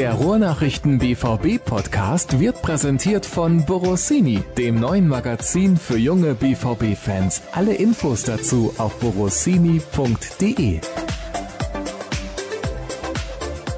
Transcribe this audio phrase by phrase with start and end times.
[0.00, 7.42] Der Ruhrnachrichten BVB Podcast wird präsentiert von Borossini, dem neuen Magazin für junge BVB Fans.
[7.52, 10.80] Alle Infos dazu auf borossini.de.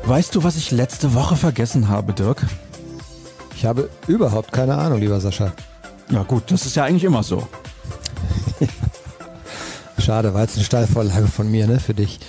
[0.04, 2.46] Weißt du, was ich letzte Woche vergessen habe, Dirk?
[3.56, 5.52] Ich habe überhaupt keine Ahnung, lieber Sascha.
[6.08, 7.48] Ja gut, das ist ja eigentlich immer so.
[9.98, 12.20] Schade, war jetzt eine Steilvorlage von mir, ne, für dich.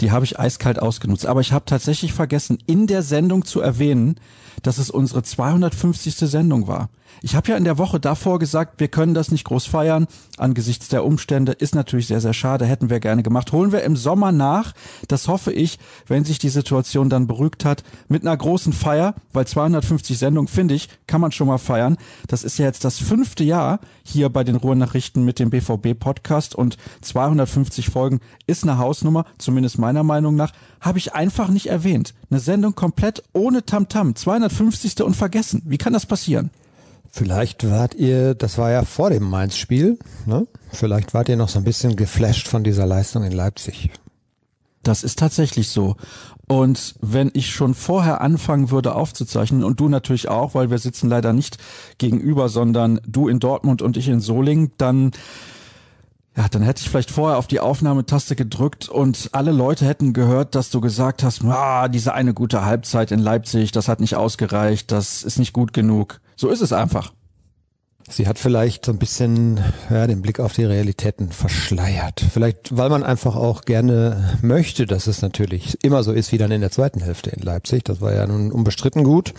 [0.00, 1.26] Die habe ich eiskalt ausgenutzt.
[1.26, 4.16] Aber ich habe tatsächlich vergessen, in der Sendung zu erwähnen,
[4.62, 6.16] dass es unsere 250.
[6.16, 6.88] Sendung war.
[7.22, 10.06] Ich habe ja in der Woche davor gesagt, wir können das nicht groß feiern.
[10.36, 13.52] Angesichts der Umstände ist natürlich sehr, sehr schade, hätten wir gerne gemacht.
[13.52, 14.72] Holen wir im Sommer nach.
[15.08, 19.46] Das hoffe ich, wenn sich die Situation dann beruhigt hat, mit einer großen Feier, weil
[19.46, 21.96] 250 Sendungen, finde ich, kann man schon mal feiern.
[22.28, 26.76] Das ist ja jetzt das fünfte Jahr hier bei den Ruhrnachrichten mit dem BVB-Podcast und
[27.02, 32.14] 250 Folgen ist eine Hausnummer, zumindest meiner Meinung nach, habe ich einfach nicht erwähnt.
[32.30, 35.02] Eine Sendung komplett ohne Tamtam, -Tam, 250.
[35.02, 35.62] und vergessen.
[35.64, 36.50] Wie kann das passieren?
[37.10, 40.46] Vielleicht wart ihr, das war ja vor dem Mainz-Spiel, ne?
[40.70, 43.90] Vielleicht wart ihr noch so ein bisschen geflasht von dieser Leistung in Leipzig.
[44.82, 45.96] Das ist tatsächlich so.
[46.48, 51.08] Und wenn ich schon vorher anfangen würde aufzuzeichnen und du natürlich auch, weil wir sitzen
[51.08, 51.58] leider nicht
[51.98, 55.10] gegenüber, sondern du in Dortmund und ich in Solingen, dann
[56.36, 60.54] ja, dann hätte ich vielleicht vorher auf die Aufnahmetaste gedrückt und alle Leute hätten gehört,
[60.54, 64.92] dass du gesagt hast, ah, diese eine gute Halbzeit in Leipzig, das hat nicht ausgereicht,
[64.92, 66.20] das ist nicht gut genug.
[66.36, 67.14] So ist es einfach.
[68.08, 69.60] Sie hat vielleicht so ein bisschen
[69.90, 72.24] ja, den Blick auf die Realitäten verschleiert.
[72.32, 76.52] Vielleicht, weil man einfach auch gerne möchte, dass es natürlich immer so ist wie dann
[76.52, 77.84] in der zweiten Hälfte in Leipzig.
[77.84, 79.34] Das war ja nun unbestritten gut.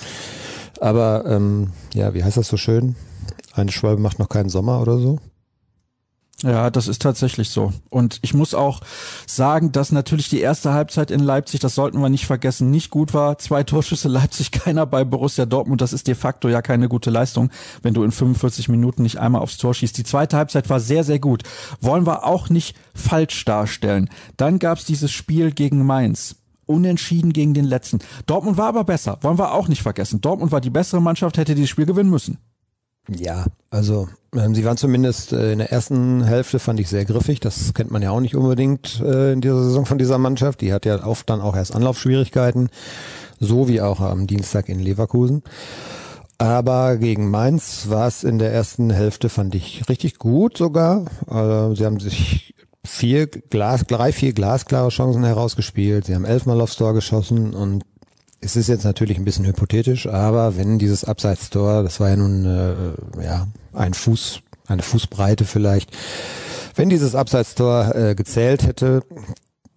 [0.82, 2.96] Aber ähm, ja, wie heißt das so schön?
[3.54, 5.20] Eine Schwalbe macht noch keinen Sommer oder so.
[6.44, 7.74] Ja, das ist tatsächlich so.
[7.90, 8.82] Und ich muss auch
[9.26, 13.16] sagen, dass natürlich die erste Halbzeit in Leipzig, das sollten wir nicht vergessen, nicht gut
[13.16, 13.40] war.
[13.40, 15.82] Zwei Torschüsse Leipzig, keiner bei Borussia Dortmund.
[15.82, 17.50] Das ist de facto ja keine gute Leistung,
[17.82, 19.98] wenn du in 45 Minuten nicht einmal aufs Tor schießt.
[19.98, 21.42] Die zweite Halbzeit war sehr, sehr gut.
[21.82, 24.08] Wollen wir auch nicht falsch darstellen.
[24.38, 26.36] Dann gab's dieses Spiel gegen Mainz
[26.68, 28.00] unentschieden gegen den letzten.
[28.26, 30.22] Dortmund war aber besser, wollen wir auch nicht vergessen.
[30.22, 32.38] Dortmund war die bessere Mannschaft, hätte dieses Spiel gewinnen müssen.
[33.10, 37.40] Ja, also ähm, sie waren zumindest äh, in der ersten Hälfte fand ich sehr griffig.
[37.40, 40.62] Das kennt man ja auch nicht unbedingt äh, in dieser Saison von dieser Mannschaft.
[40.62, 42.70] Die hat ja oft dann auch erst Anlaufschwierigkeiten,
[43.40, 45.44] so wie auch am Dienstag in Leverkusen.
[46.38, 51.06] Aber gegen Mainz war es in der ersten Hälfte fand ich richtig gut sogar.
[51.26, 52.54] Also sie haben sich
[52.86, 56.06] vier Glas, drei, vier glasklare Chancen herausgespielt.
[56.06, 57.84] Sie haben elfmal aufs Tor geschossen und
[58.40, 62.46] es ist jetzt natürlich ein bisschen hypothetisch, aber wenn dieses Abseitstor, das war ja nun
[62.46, 65.96] äh, ja ein Fuß, eine Fußbreite vielleicht,
[66.76, 69.02] wenn dieses Abseitstor äh, gezählt hätte,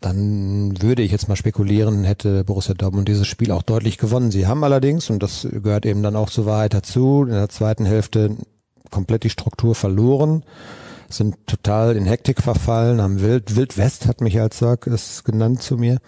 [0.00, 4.30] dann würde ich jetzt mal spekulieren, hätte Borussia Dortmund dieses Spiel auch deutlich gewonnen.
[4.30, 7.84] Sie haben allerdings, und das gehört eben dann auch zur Wahrheit dazu, in der zweiten
[7.84, 8.36] Hälfte
[8.90, 10.42] komplett die Struktur verloren,
[11.08, 15.76] sind total in Hektik verfallen, haben Wild, Wild West hat Michael Zorg es genannt zu
[15.76, 15.98] mir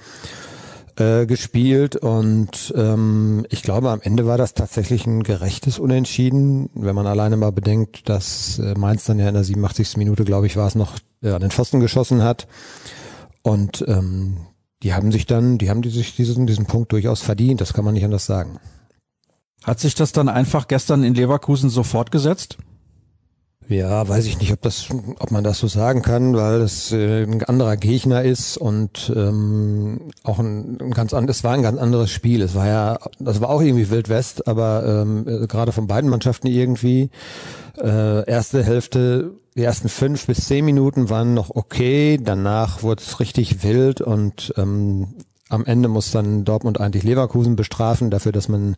[0.96, 6.94] äh, gespielt und ähm, ich glaube, am Ende war das tatsächlich ein gerechtes Unentschieden, wenn
[6.94, 9.96] man alleine mal bedenkt, dass äh, Mainz dann ja in der 87.
[9.96, 12.46] Minute, glaube ich, war es noch äh, an den Pfosten geschossen hat
[13.42, 14.36] und ähm,
[14.82, 17.84] die haben sich dann, die haben die sich diesen, diesen Punkt durchaus verdient, das kann
[17.84, 18.58] man nicht anders sagen.
[19.62, 22.58] Hat sich das dann einfach gestern in Leverkusen so fortgesetzt?
[23.68, 27.22] Ja, weiß ich nicht, ob das, ob man das so sagen kann, weil es äh,
[27.22, 31.78] ein anderer Gegner ist und ähm, auch ein, ein ganz anderes, es war ein ganz
[31.78, 32.42] anderes Spiel.
[32.42, 36.10] Es war ja, das war auch irgendwie Wild West, aber ähm, äh, gerade von beiden
[36.10, 37.10] Mannschaften irgendwie.
[37.78, 43.20] Äh, erste Hälfte, die ersten fünf bis zehn Minuten waren noch okay, danach wurde es
[43.20, 45.14] richtig wild und ähm,
[45.52, 48.76] am Ende muss dann Dortmund eigentlich Leverkusen bestrafen dafür, dass man,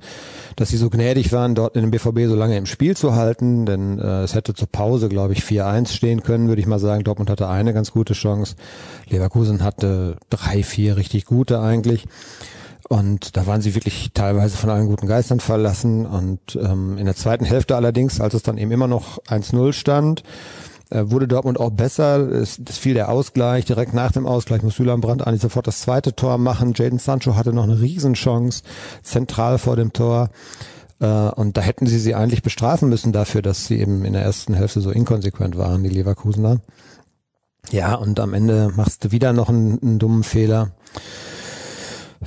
[0.57, 3.65] dass sie so gnädig waren, dort in dem BVB so lange im Spiel zu halten,
[3.65, 7.05] denn äh, es hätte zur Pause, glaube ich, 4-1 stehen können, würde ich mal sagen.
[7.05, 8.57] Dortmund hatte eine ganz gute Chance.
[9.09, 12.07] Leverkusen hatte drei, vier richtig gute eigentlich.
[12.89, 16.07] Und da waren sie wirklich teilweise von allen guten Geistern verlassen.
[16.07, 20.23] Und ähm, in der zweiten Hälfte allerdings, als es dann eben immer noch 1-0 stand,
[21.03, 22.19] wurde Dortmund auch besser.
[22.31, 23.65] Es, es fiel der Ausgleich.
[23.65, 26.73] Direkt nach dem Ausgleich muss Julian Brandt eigentlich sofort das zweite Tor machen.
[26.75, 28.63] Jaden Sancho hatte noch eine Riesenchance
[29.03, 30.31] zentral vor dem Tor.
[31.01, 34.23] Äh, und da hätten sie sie eigentlich bestrafen müssen dafür, dass sie eben in der
[34.23, 36.61] ersten Hälfte so inkonsequent waren, die Leverkusener.
[37.71, 40.73] Ja, und am Ende machst du wieder noch einen, einen dummen Fehler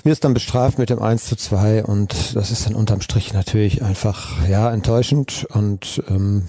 [0.04, 3.84] wirst dann bestraft mit dem 1 zu 2 und das ist dann unterm Strich natürlich
[3.84, 6.44] einfach ja enttäuschend und ähm,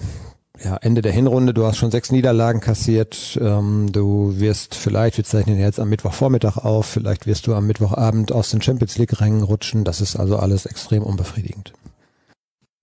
[0.63, 5.23] ja, Ende der Hinrunde, du hast schon sechs Niederlagen kassiert, ähm, du wirst vielleicht, wir
[5.23, 9.43] zeichnen jetzt am Mittwochvormittag auf, vielleicht wirst du am Mittwochabend aus den Champions League Rängen
[9.43, 11.73] rutschen, das ist also alles extrem unbefriedigend.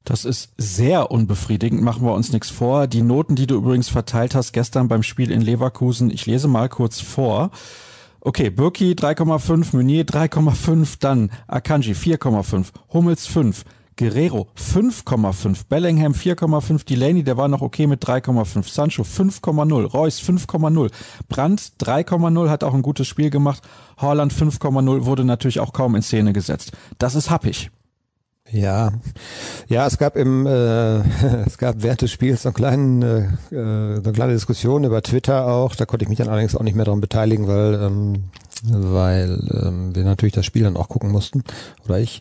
[0.05, 2.87] Das ist sehr unbefriedigend, machen wir uns nichts vor.
[2.87, 6.69] Die Noten, die du übrigens verteilt hast gestern beim Spiel in Leverkusen, ich lese mal
[6.69, 7.51] kurz vor.
[8.21, 13.65] Okay, Birki 3,5, Meunier 3,5, dann Akanji 4,5, Hummels 5,
[13.97, 20.91] Guerrero 5,5, Bellingham 4,5, Delaney, der war noch okay mit 3,5, Sancho 5,0, Reus 5,0,
[21.29, 23.63] Brandt 3,0, hat auch ein gutes Spiel gemacht,
[23.97, 26.73] Haaland 5,0, wurde natürlich auch kaum in Szene gesetzt.
[26.99, 27.71] Das ist happig.
[28.51, 28.93] Ja,
[29.67, 30.99] ja, es gab im, äh,
[31.47, 33.19] es gab während des Spiels so, einen kleinen, äh,
[33.51, 35.75] äh, so eine kleine Diskussion über Twitter auch.
[35.75, 38.25] Da konnte ich mich dann allerdings auch nicht mehr daran beteiligen, weil, ähm,
[38.63, 41.43] weil ähm, wir natürlich das Spiel dann auch gucken mussten
[41.85, 42.21] oder ich.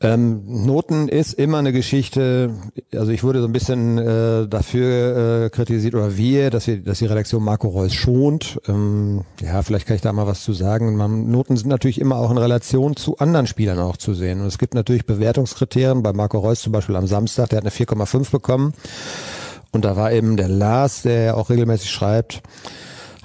[0.00, 2.54] Ähm, Noten ist immer eine Geschichte,
[2.94, 6.98] also ich wurde so ein bisschen äh, dafür äh, kritisiert oder wir, dass wir, dass
[6.98, 8.60] die Redaktion Marco Reus schont.
[8.68, 10.94] Ähm, ja, vielleicht kann ich da mal was zu sagen.
[10.96, 14.40] Man, Noten sind natürlich immer auch in Relation zu anderen Spielern auch zu sehen.
[14.40, 16.04] Und es gibt natürlich Bewertungskriterien.
[16.04, 18.74] Bei Marco Reus zum Beispiel am Samstag, der hat eine 4,5 bekommen.
[19.72, 22.42] Und da war eben der Lars, der auch regelmäßig schreibt,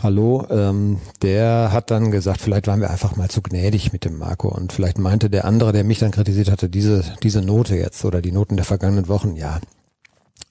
[0.03, 4.17] Hallo, ähm, der hat dann gesagt, vielleicht waren wir einfach mal zu gnädig mit dem
[4.17, 8.03] Marco und vielleicht meinte der andere, der mich dann kritisiert hatte, diese, diese Note jetzt
[8.03, 9.61] oder die Noten der vergangenen Wochen, ja.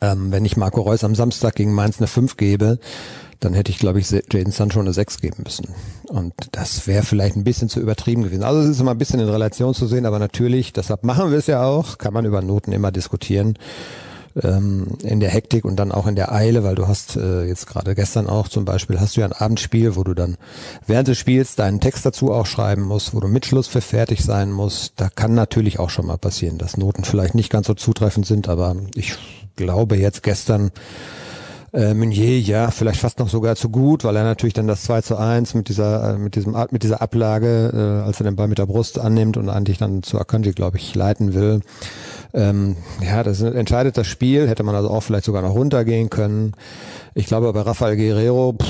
[0.00, 2.78] Ähm, wenn ich Marco Reus am Samstag gegen Mainz eine 5 gebe,
[3.40, 5.68] dann hätte ich, glaube ich, Jaden Sancho eine 6 geben müssen.
[6.08, 8.44] Und das wäre vielleicht ein bisschen zu übertrieben gewesen.
[8.44, 11.36] Also es ist immer ein bisschen in Relation zu sehen, aber natürlich, deshalb machen wir
[11.36, 13.58] es ja auch, kann man über Noten immer diskutieren
[14.40, 17.66] ähm, in der Hektik und dann auch in der Eile, weil du hast äh, jetzt
[17.66, 20.36] gerade gestern auch zum Beispiel, hast du ja ein Abendspiel, wo du dann
[20.86, 24.22] während des Spiels deinen Text dazu auch schreiben musst, wo du mit Schluss für fertig
[24.22, 24.94] sein musst.
[24.96, 28.48] Da kann natürlich auch schon mal passieren, dass Noten vielleicht nicht ganz so zutreffend sind,
[28.48, 29.14] aber ich
[29.56, 30.70] glaube jetzt gestern
[31.72, 35.00] äh, Meunier, ja, vielleicht fast noch sogar zu gut, weil er natürlich dann das 2
[35.00, 38.48] zu 1 mit dieser, äh, mit diesem, mit dieser Ablage, äh, als er den Ball
[38.48, 41.60] mit der Brust annimmt und eigentlich dann zu Akanji, glaube ich, leiten will,
[42.34, 46.52] ähm, ja, das entscheidet das Spiel, hätte man also auch vielleicht sogar noch runtergehen können.
[47.14, 48.66] Ich glaube, bei Rafael Guerrero, pff,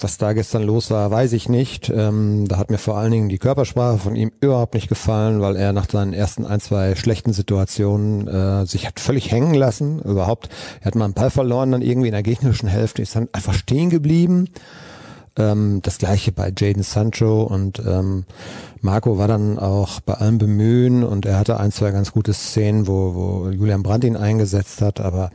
[0.00, 1.88] was da gestern los war, weiß ich nicht.
[1.88, 5.56] Ähm, da hat mir vor allen Dingen die Körpersprache von ihm überhaupt nicht gefallen, weil
[5.56, 10.00] er nach seinen ersten ein, zwei schlechten Situationen äh, sich hat völlig hängen lassen.
[10.02, 10.50] Überhaupt,
[10.80, 13.54] er hat mal einen Ball verloren, dann irgendwie in der gegnerischen Hälfte ist dann einfach
[13.54, 14.48] stehen geblieben.
[15.36, 18.24] Ähm, das gleiche bei Jaden Sancho und ähm,
[18.80, 22.86] Marco war dann auch bei allem Bemühen und er hatte ein, zwei ganz gute Szenen,
[22.86, 25.30] wo, wo Julian Brandt ihn eingesetzt hat, aber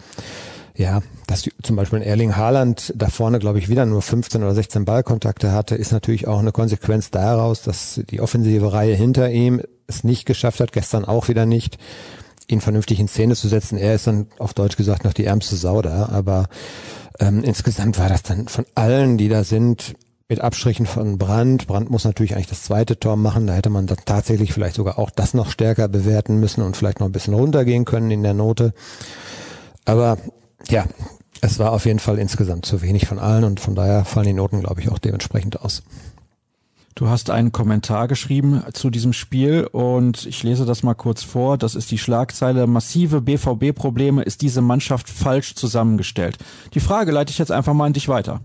[0.80, 4.86] ja, dass zum Beispiel Erling Haaland da vorne, glaube ich, wieder nur 15 oder 16
[4.86, 10.06] Ballkontakte hatte, ist natürlich auch eine Konsequenz daraus, dass die offensive Reihe hinter ihm es
[10.06, 11.78] nicht geschafft hat, gestern auch wieder nicht,
[12.48, 13.78] ihn vernünftig in Szene zu setzen.
[13.78, 16.48] Er ist dann auf Deutsch gesagt noch die ärmste Sau da, aber
[17.20, 19.96] ähm, insgesamt war das dann von allen, die da sind,
[20.30, 21.66] mit Abstrichen von Brand.
[21.66, 23.48] Brand muss natürlich eigentlich das zweite Tor machen.
[23.48, 27.00] Da hätte man dann tatsächlich vielleicht sogar auch das noch stärker bewerten müssen und vielleicht
[27.00, 28.74] noch ein bisschen runtergehen können in der Note.
[29.86, 30.18] Aber
[30.70, 30.86] ja,
[31.42, 34.34] es war auf jeden Fall insgesamt zu wenig von allen und von daher fallen die
[34.34, 35.82] Noten, glaube ich, auch dementsprechend aus.
[37.00, 41.58] Du hast einen Kommentar geschrieben zu diesem Spiel und ich lese das mal kurz vor.
[41.58, 42.68] Das ist die Schlagzeile.
[42.68, 46.38] Massive BVB-Probleme ist diese Mannschaft falsch zusammengestellt.
[46.74, 48.42] Die Frage leite ich jetzt einfach mal an dich weiter.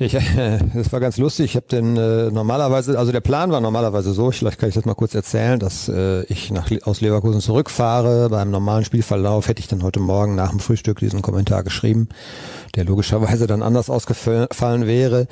[0.00, 1.50] Ich, äh, das war ganz lustig.
[1.50, 4.86] Ich habe den äh, normalerweise, also der Plan war normalerweise so, vielleicht kann ich das
[4.86, 8.30] mal kurz erzählen, dass äh, ich nach, aus Leverkusen zurückfahre.
[8.30, 12.08] Beim normalen Spielverlauf hätte ich dann heute Morgen nach dem Frühstück diesen Kommentar geschrieben,
[12.76, 15.26] der logischerweise dann anders ausgefallen wäre.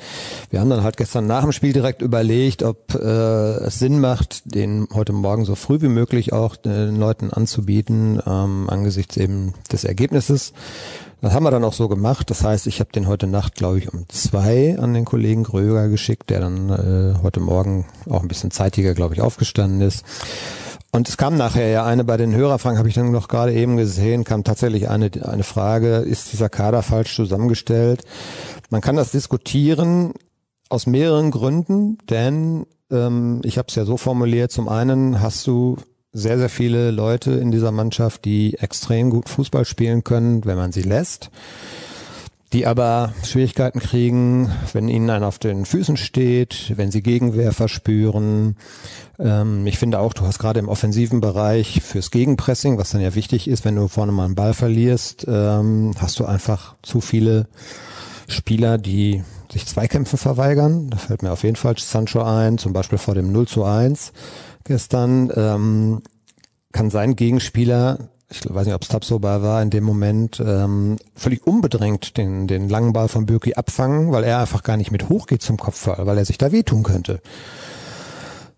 [0.51, 4.53] Wir haben dann halt gestern nach dem Spiel direkt überlegt, ob äh, es Sinn macht,
[4.53, 9.83] den heute Morgen so früh wie möglich auch den Leuten anzubieten, ähm, angesichts eben des
[9.83, 10.53] Ergebnisses.
[11.21, 12.29] Das haben wir dann auch so gemacht.
[12.29, 15.89] Das heißt, ich habe den heute Nacht, glaube ich, um zwei an den Kollegen Gröger
[15.89, 20.05] geschickt, der dann äh, heute Morgen auch ein bisschen zeitiger, glaube ich, aufgestanden ist.
[20.91, 23.77] Und es kam nachher ja eine bei den Hörerfragen, habe ich dann noch gerade eben
[23.77, 28.03] gesehen, kam tatsächlich eine, eine Frage, ist dieser Kader falsch zusammengestellt?
[28.69, 30.13] Man kann das diskutieren
[30.69, 35.77] aus mehreren Gründen, denn ähm, ich habe es ja so formuliert, zum einen hast du
[36.19, 40.71] sehr, sehr viele Leute in dieser Mannschaft, die extrem gut Fußball spielen können, wenn man
[40.71, 41.31] sie lässt,
[42.53, 48.57] die aber Schwierigkeiten kriegen, wenn ihnen einer auf den Füßen steht, wenn sie Gegenwehr verspüren.
[49.19, 53.15] Ähm, ich finde auch, du hast gerade im offensiven Bereich fürs Gegenpressing, was dann ja
[53.15, 57.47] wichtig ist, wenn du vorne mal einen Ball verlierst, ähm, hast du einfach zu viele
[58.27, 60.89] Spieler, die sich Zweikämpfen verweigern.
[60.89, 64.13] Da fällt mir auf jeden Fall Sancho ein, zum Beispiel vor dem 0 zu 1
[64.69, 66.01] gestern, ähm,
[66.71, 71.45] kann sein Gegenspieler ich weiß nicht, ob es Tapsoba war, in dem Moment ähm, völlig
[71.47, 75.41] unbedrängt den, den langen Ball von Bürki abfangen, weil er einfach gar nicht mit hochgeht
[75.41, 77.21] zum Kopfball, weil er sich da wehtun könnte.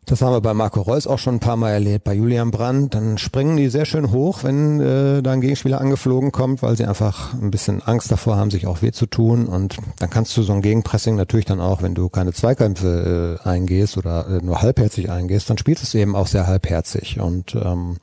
[0.06, 2.96] Das haben wir bei Marco Reus auch schon ein paar Mal erlebt, bei Julian Brandt.
[2.96, 6.86] Dann springen die sehr schön hoch, wenn äh, da ein Gegenspieler angeflogen kommt, weil sie
[6.86, 9.46] einfach ein bisschen Angst davor haben, sich auch weh zu tun.
[9.46, 13.48] Und dann kannst du so ein Gegenpressing natürlich dann auch, wenn du keine Zweikämpfe äh,
[13.48, 17.20] eingehst oder äh, nur halbherzig eingehst, dann spielst du es eben auch sehr halbherzig.
[17.20, 17.98] Und ähm,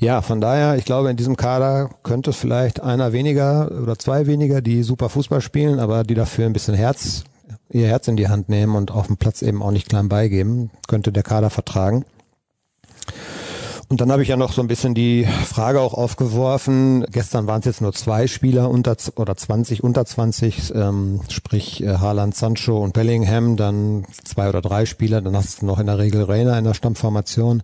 [0.00, 4.26] ja, von daher, ich glaube, in diesem Kader könnte es vielleicht einer weniger oder zwei
[4.26, 7.24] weniger, die super Fußball spielen, aber die dafür ein bisschen Herz
[7.72, 10.70] ihr Herz in die Hand nehmen und auf dem Platz eben auch nicht klein beigeben,
[10.88, 12.04] könnte der Kader vertragen.
[13.88, 17.04] Und dann habe ich ja noch so ein bisschen die Frage auch aufgeworfen.
[17.10, 21.98] Gestern waren es jetzt nur zwei Spieler unter oder 20 unter 20, ähm, sprich äh,
[21.98, 25.98] Haaland, Sancho und Bellingham, dann zwei oder drei Spieler, dann hast du noch in der
[25.98, 27.62] Regel Rainer in der Stammformation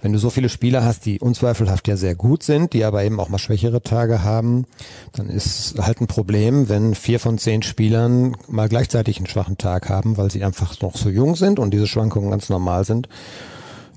[0.00, 3.18] wenn du so viele Spieler hast, die unzweifelhaft ja sehr gut sind, die aber eben
[3.20, 4.64] auch mal schwächere Tage haben,
[5.12, 9.88] dann ist halt ein Problem, wenn vier von zehn Spielern mal gleichzeitig einen schwachen Tag
[9.88, 13.08] haben, weil sie einfach noch so jung sind und diese Schwankungen ganz normal sind.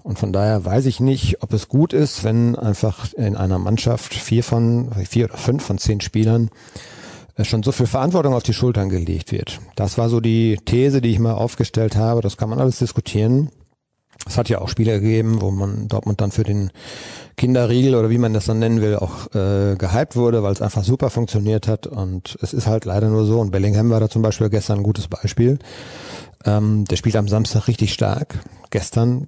[0.03, 4.13] Und von daher weiß ich nicht, ob es gut ist, wenn einfach in einer Mannschaft
[4.15, 6.49] vier von, vier oder fünf von zehn Spielern
[7.35, 9.59] äh, schon so viel Verantwortung auf die Schultern gelegt wird.
[9.75, 12.21] Das war so die These, die ich mal aufgestellt habe.
[12.21, 13.51] Das kann man alles diskutieren.
[14.27, 16.71] Es hat ja auch Spieler gegeben, wo man Dortmund dann für den
[17.37, 20.83] Kinderriegel oder wie man das dann nennen will, auch äh, gehypt wurde, weil es einfach
[20.83, 21.87] super funktioniert hat.
[21.87, 23.39] Und es ist halt leider nur so.
[23.39, 25.57] Und Bellingham war da zum Beispiel gestern ein gutes Beispiel.
[26.45, 28.39] Ähm, der spielt am Samstag richtig stark.
[28.69, 29.27] Gestern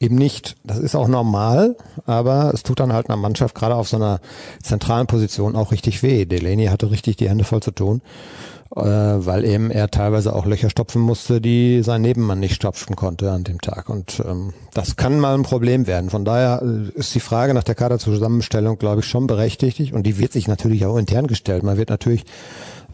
[0.00, 0.56] eben nicht.
[0.64, 1.76] Das ist auch normal,
[2.06, 4.20] aber es tut dann halt einer Mannschaft gerade auf so einer
[4.62, 6.24] zentralen Position auch richtig weh.
[6.24, 8.02] Delaney hatte richtig die Hände voll zu tun
[8.74, 13.30] äh, weil eben er teilweise auch Löcher stopfen musste, die sein Nebenmann nicht stopfen konnte
[13.30, 13.88] an dem Tag.
[13.88, 16.10] Und ähm, das kann mal ein Problem werden.
[16.10, 20.18] Von daher äh, ist die Frage nach der Kaderzusammenstellung, glaube ich, schon berechtigt und die
[20.18, 21.62] wird sich natürlich auch intern gestellt.
[21.62, 22.24] Man wird natürlich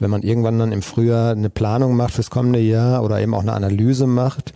[0.01, 3.43] wenn man irgendwann dann im Frühjahr eine Planung macht fürs kommende Jahr oder eben auch
[3.43, 4.53] eine Analyse macht,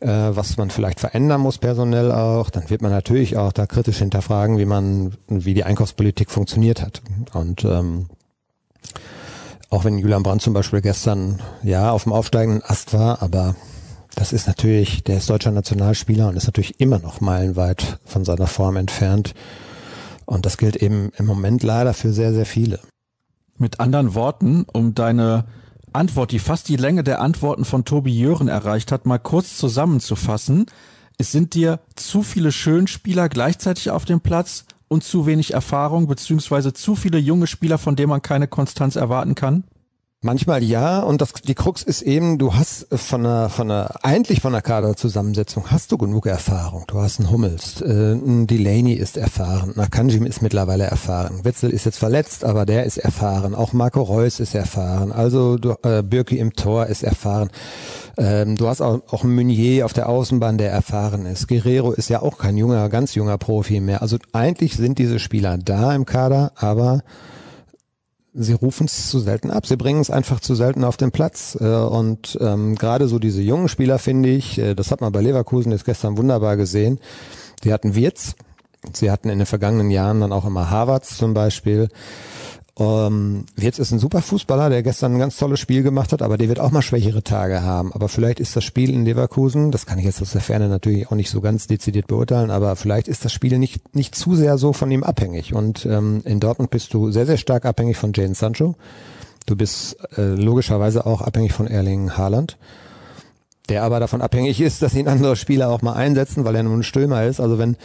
[0.00, 3.98] äh, was man vielleicht verändern muss personell auch, dann wird man natürlich auch da kritisch
[3.98, 7.02] hinterfragen, wie man, wie die Einkaufspolitik funktioniert hat.
[7.32, 8.06] Und ähm,
[9.70, 13.56] auch wenn Julian Brandt zum Beispiel gestern ja auf dem aufsteigenden Ast war, aber
[14.14, 18.46] das ist natürlich, der ist deutscher Nationalspieler und ist natürlich immer noch meilenweit von seiner
[18.46, 19.34] Form entfernt.
[20.24, 22.80] Und das gilt eben im Moment leider für sehr, sehr viele.
[23.58, 25.44] Mit anderen Worten, um deine
[25.96, 30.66] Antwort, die fast die Länge der Antworten von Tobi Jören erreicht hat, mal kurz zusammenzufassen.
[31.18, 36.72] Es sind dir zu viele Schönspieler gleichzeitig auf dem Platz und zu wenig Erfahrung, beziehungsweise
[36.72, 39.64] zu viele junge Spieler, von denen man keine Konstanz erwarten kann?
[40.26, 44.40] Manchmal ja, und das, die Krux ist eben, du hast von einer, von einer, eigentlich
[44.40, 46.82] von der Kaderzusammensetzung hast du genug Erfahrung.
[46.88, 51.84] Du hast einen Hummels, äh, ein Delaney ist erfahren, Nakanjim ist mittlerweile erfahren, Wetzel ist
[51.84, 56.40] jetzt verletzt, aber der ist erfahren, auch Marco Reus ist erfahren, also du, äh, Birki
[56.40, 57.50] im Tor ist erfahren.
[58.18, 61.46] Ähm, du hast auch, auch einen Meunier auf der Außenbahn, der erfahren ist.
[61.46, 64.02] Guerrero ist ja auch kein junger, ganz junger Profi mehr.
[64.02, 67.04] Also eigentlich sind diese Spieler da im Kader, aber
[68.36, 69.66] sie rufen es zu selten ab.
[69.66, 71.56] Sie bringen es einfach zu selten auf den Platz.
[71.60, 75.20] Äh, und ähm, gerade so diese jungen Spieler finde ich, äh, das hat man bei
[75.20, 77.00] Leverkusen jetzt gestern wunderbar gesehen.
[77.64, 78.36] Die hatten Wirtz,
[78.92, 81.88] sie hatten in den vergangenen Jahren dann auch immer Harvards zum Beispiel.
[82.78, 86.36] Ähm, jetzt ist ein super Fußballer, der gestern ein ganz tolles Spiel gemacht hat, aber
[86.36, 87.92] der wird auch mal schwächere Tage haben.
[87.92, 91.06] Aber vielleicht ist das Spiel in Leverkusen, das kann ich jetzt aus der Ferne natürlich
[91.06, 94.58] auch nicht so ganz dezidiert beurteilen, aber vielleicht ist das Spiel nicht, nicht zu sehr
[94.58, 95.54] so von ihm abhängig.
[95.54, 98.74] Und ähm, in Dortmund bist du sehr, sehr stark abhängig von Jane Sancho.
[99.46, 102.58] Du bist äh, logischerweise auch abhängig von Erling Haaland
[103.68, 106.80] der aber davon abhängig ist, dass ihn andere Spieler auch mal einsetzen, weil er nun
[106.80, 107.40] ein Stürmer ist.
[107.40, 107.76] Also wenn,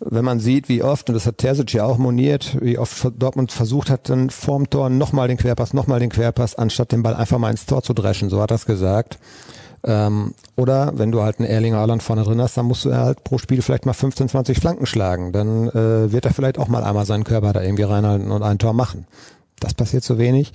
[0.00, 3.52] wenn man sieht, wie oft, und das hat Terzic ja auch moniert, wie oft Dortmund
[3.52, 7.38] versucht hat, dann vorm Tor nochmal den Querpass, nochmal den Querpass, anstatt den Ball einfach
[7.38, 9.18] mal ins Tor zu dreschen, so hat er es gesagt.
[9.86, 13.22] Ähm, oder wenn du halt einen Erling Haaland vorne drin hast, dann musst du halt
[13.22, 15.32] pro Spiel vielleicht mal 15, 20 Flanken schlagen.
[15.32, 18.58] Dann äh, wird er vielleicht auch mal einmal seinen Körper da irgendwie reinhalten und ein
[18.58, 19.06] Tor machen.
[19.64, 20.52] Das passiert zu wenig.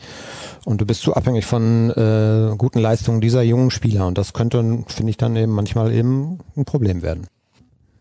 [0.65, 4.05] Und du bist zu abhängig von äh, guten Leistungen dieser jungen Spieler.
[4.05, 7.27] Und das könnte, finde ich, dann eben manchmal eben ein Problem werden.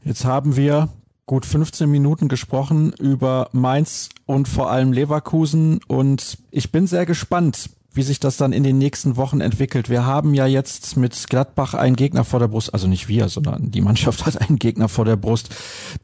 [0.04, 0.90] Jetzt haben wir
[1.24, 5.80] gut 15 Minuten gesprochen über Mainz und vor allem Leverkusen.
[5.86, 9.88] Und ich bin sehr gespannt, wie sich das dann in den nächsten Wochen entwickelt.
[9.88, 13.70] Wir haben ja jetzt mit Gladbach einen Gegner vor der Brust, also nicht wir, sondern
[13.70, 15.54] die Mannschaft hat einen Gegner vor der Brust,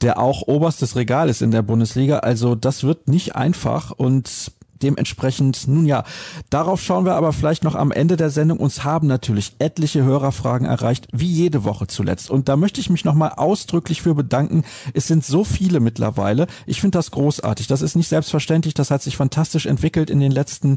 [0.00, 2.18] der auch oberstes Regal ist in der Bundesliga.
[2.18, 4.52] Also das wird nicht einfach und
[4.84, 6.04] Dementsprechend, nun ja,
[6.50, 8.58] darauf schauen wir aber vielleicht noch am Ende der Sendung.
[8.58, 12.30] Uns haben natürlich etliche Hörerfragen erreicht, wie jede Woche zuletzt.
[12.30, 14.62] Und da möchte ich mich nochmal ausdrücklich für bedanken.
[14.92, 16.48] Es sind so viele mittlerweile.
[16.66, 17.66] Ich finde das großartig.
[17.66, 18.74] Das ist nicht selbstverständlich.
[18.74, 20.76] Das hat sich fantastisch entwickelt in den letzten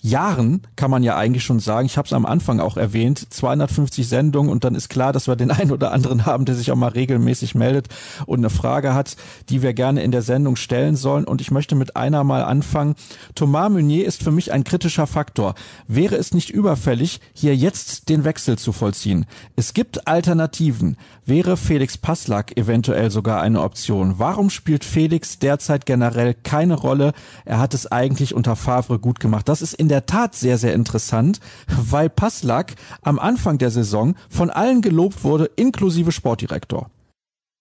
[0.00, 1.86] Jahren, kann man ja eigentlich schon sagen.
[1.86, 5.34] Ich habe es am Anfang auch erwähnt, 250 Sendungen und dann ist klar, dass wir
[5.34, 7.88] den einen oder anderen haben, der sich auch mal regelmäßig meldet
[8.26, 9.16] und eine Frage hat,
[9.48, 11.24] die wir gerne in der Sendung stellen sollen.
[11.24, 12.94] Und ich möchte mit einer mal anfangen.
[13.34, 15.54] Thomas Meunier ist für mich ein kritischer Faktor.
[15.88, 19.26] Wäre es nicht überfällig, hier jetzt den Wechsel zu vollziehen?
[19.56, 20.96] Es gibt Alternativen.
[21.26, 24.14] Wäre Felix Passlack eventuell sogar eine Option?
[24.18, 27.12] Warum spielt Felix derzeit generell keine Rolle?
[27.44, 29.48] Er hat es eigentlich unter Favre gut gemacht.
[29.48, 34.16] Das ist in in der Tat sehr, sehr interessant, weil Passlack am Anfang der Saison
[34.28, 36.90] von allen gelobt wurde, inklusive Sportdirektor.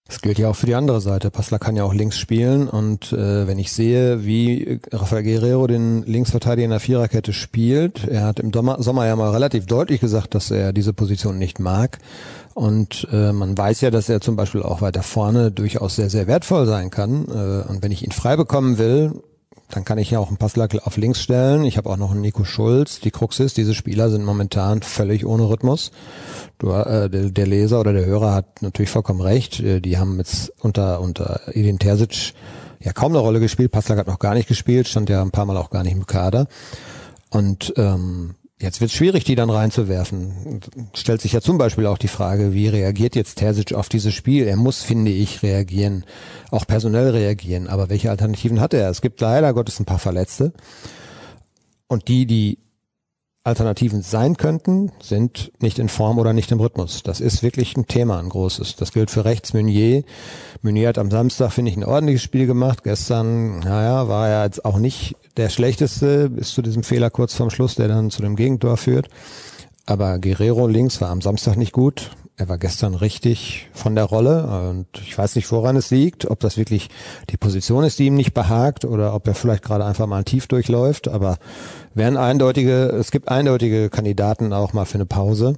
[0.07, 1.31] Das gilt ja auch für die andere Seite.
[1.31, 6.03] Passler kann ja auch links spielen und äh, wenn ich sehe, wie Rafael Guerrero den
[6.03, 10.51] Linksverteidiger in der Viererkette spielt, er hat im Sommer, ja mal relativ deutlich gesagt, dass
[10.51, 11.99] er diese Position nicht mag
[12.55, 16.27] und äh, man weiß ja, dass er zum Beispiel auch weiter vorne durchaus sehr, sehr
[16.27, 19.13] wertvoll sein kann äh, und wenn ich ihn frei bekommen will,
[19.69, 21.65] dann kann ich ja auch einen Passlack auf links stellen.
[21.65, 23.01] Ich habe auch noch einen Nico Schulz.
[23.01, 25.91] Die Krux ist, diese Spieler sind momentan völlig ohne Rhythmus.
[26.57, 29.59] Du, äh, der, der, Leser oder der Hörer hat natürlich vollkommen recht.
[29.59, 32.33] Äh, die haben jetzt unter, unter Edin Terzic
[32.79, 33.71] ja kaum eine Rolle gespielt.
[33.71, 36.05] Passlack hat noch gar nicht gespielt, stand ja ein paar Mal auch gar nicht im
[36.05, 36.47] Kader.
[37.29, 40.61] Und ähm, Jetzt wird es schwierig, die dann reinzuwerfen.
[40.95, 44.47] Stellt sich ja zum Beispiel auch die Frage, wie reagiert jetzt Terzic auf dieses Spiel?
[44.47, 46.05] Er muss, finde ich, reagieren,
[46.49, 47.67] auch personell reagieren.
[47.67, 48.89] Aber welche Alternativen hat er?
[48.89, 50.53] Es gibt leider Gottes ein paar Verletzte.
[51.87, 52.57] Und die, die
[53.43, 57.03] Alternativen sein könnten, sind nicht in Form oder nicht im Rhythmus.
[57.03, 58.75] Das ist wirklich ein Thema, ein großes.
[58.75, 60.03] Das gilt für rechts Meunier.
[60.63, 62.83] Meunier hat am Samstag, finde ich, ein ordentliches Spiel gemacht.
[62.83, 67.49] Gestern, naja, war er jetzt auch nicht der schlechteste, bis zu diesem Fehler kurz vorm
[67.49, 69.07] Schluss, der dann zu dem Gegentor führt.
[69.85, 72.11] Aber Guerrero links war am Samstag nicht gut.
[72.35, 76.39] Er war gestern richtig von der Rolle und ich weiß nicht, woran es liegt, ob
[76.39, 76.89] das wirklich
[77.31, 80.45] die Position ist, die ihm nicht behagt oder ob er vielleicht gerade einfach mal tief
[80.45, 81.37] durchläuft, aber
[81.95, 85.55] werden eindeutige, es gibt eindeutige Kandidaten auch mal für eine Pause.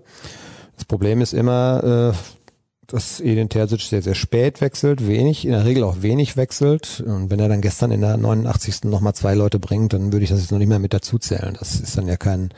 [0.78, 2.39] Das Problem ist immer, äh,
[2.92, 7.04] dass Edin Terzic sehr, sehr spät wechselt, wenig, in der Regel auch wenig wechselt.
[7.06, 8.86] Und wenn er dann gestern in der 89.
[8.86, 11.56] nochmal zwei Leute bringt, dann würde ich das jetzt noch nicht mehr mit dazu zählen.
[11.60, 12.50] Das ist dann ja kein,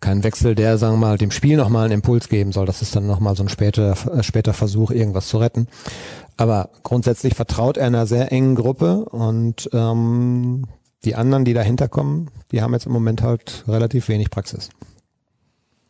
[0.00, 2.66] kein Wechsel, der, sagen wir mal, dem Spiel nochmal einen Impuls geben soll.
[2.66, 5.66] Das ist dann nochmal so ein später, äh, später Versuch, irgendwas zu retten.
[6.36, 10.66] Aber grundsätzlich vertraut er einer sehr engen Gruppe und ähm,
[11.04, 14.70] die anderen, die dahinter kommen, die haben jetzt im Moment halt relativ wenig Praxis.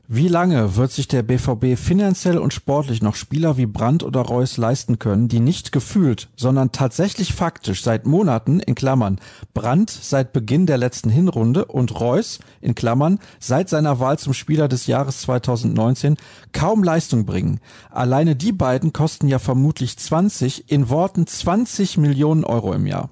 [0.06, 4.58] Wie lange wird sich der BVB finanziell und sportlich noch Spieler wie Brandt oder Reus
[4.58, 9.18] leisten können, die nicht gefühlt, sondern tatsächlich faktisch seit Monaten in Klammern
[9.54, 14.68] Brandt seit Beginn der letzten Hinrunde und Reus in Klammern seit seiner Wahl zum Spieler
[14.68, 16.16] des Jahres 2019
[16.52, 17.60] kaum Leistung bringen?
[17.90, 23.08] Alleine die beiden kosten ja vermutlich 20, in Worten 20 Millionen Euro im Jahr.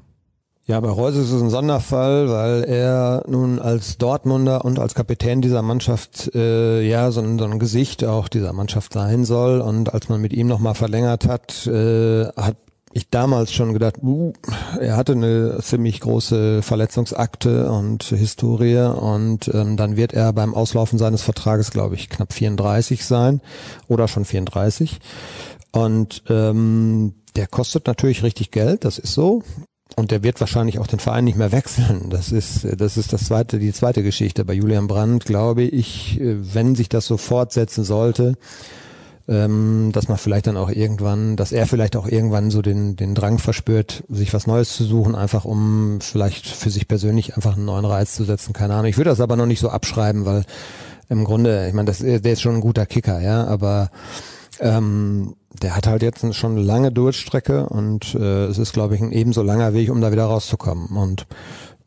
[0.64, 5.42] Ja, bei Reus ist es ein Sonderfall, weil er nun als Dortmunder und als Kapitän
[5.42, 9.60] dieser Mannschaft äh, ja so ein, so ein Gesicht auch dieser Mannschaft sein soll.
[9.60, 12.56] Und als man mit ihm nochmal verlängert hat, äh, hat
[12.92, 14.34] ich damals schon gedacht, uh,
[14.78, 20.98] er hatte eine ziemlich große Verletzungsakte und Historie und ähm, dann wird er beim Auslaufen
[20.98, 23.40] seines Vertrages, glaube ich, knapp 34 sein
[23.88, 25.00] oder schon 34.
[25.72, 29.42] Und ähm, der kostet natürlich richtig Geld, das ist so.
[29.96, 32.08] Und der wird wahrscheinlich auch den Verein nicht mehr wechseln.
[32.10, 34.44] Das ist, das ist das zweite, die zweite Geschichte.
[34.44, 38.36] Bei Julian Brandt glaube ich, wenn sich das so fortsetzen sollte,
[39.28, 43.14] ähm, dass man vielleicht dann auch irgendwann, dass er vielleicht auch irgendwann so den, den
[43.14, 47.66] Drang verspürt, sich was Neues zu suchen, einfach um vielleicht für sich persönlich einfach einen
[47.66, 48.52] neuen Reiz zu setzen.
[48.52, 48.86] Keine Ahnung.
[48.86, 50.44] Ich würde das aber noch nicht so abschreiben, weil
[51.08, 53.90] im Grunde, ich meine, das, der ist schon ein guter Kicker, ja, aber
[54.60, 59.00] ähm, der hat halt jetzt schon eine lange Durchstrecke und äh, es ist, glaube ich,
[59.00, 60.96] ein ebenso langer Weg, um da wieder rauszukommen.
[60.96, 61.26] Und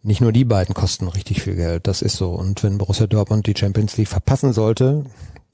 [0.04, 2.32] nicht nur die beiden kosten richtig viel Geld, das ist so.
[2.32, 5.06] Und wenn Borussia Dortmund die Champions League verpassen sollte,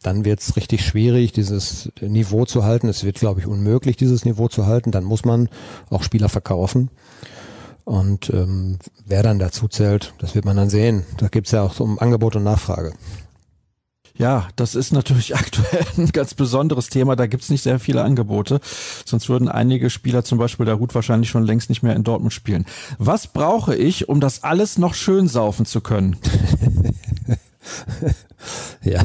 [0.04, 2.90] dann wird es richtig schwierig, dieses Niveau zu halten.
[2.90, 4.92] Es wird, glaube ich, unmöglich, dieses Niveau zu halten.
[4.92, 5.48] Dann muss man
[5.90, 6.90] auch Spieler verkaufen.
[7.84, 11.04] Und ähm, wer dann dazu zählt, das wird man dann sehen.
[11.18, 12.94] Da gibt es ja auch so um Angebot und Nachfrage.
[14.22, 17.16] Ja, das ist natürlich aktuell ein ganz besonderes Thema.
[17.16, 18.62] Da gibt's nicht sehr viele Angebote.
[19.04, 22.32] Sonst würden einige Spieler, zum Beispiel der Hut, wahrscheinlich schon längst nicht mehr in Dortmund
[22.32, 22.66] spielen.
[23.00, 26.18] Was brauche ich, um das alles noch schön saufen zu können?
[28.84, 29.02] ja.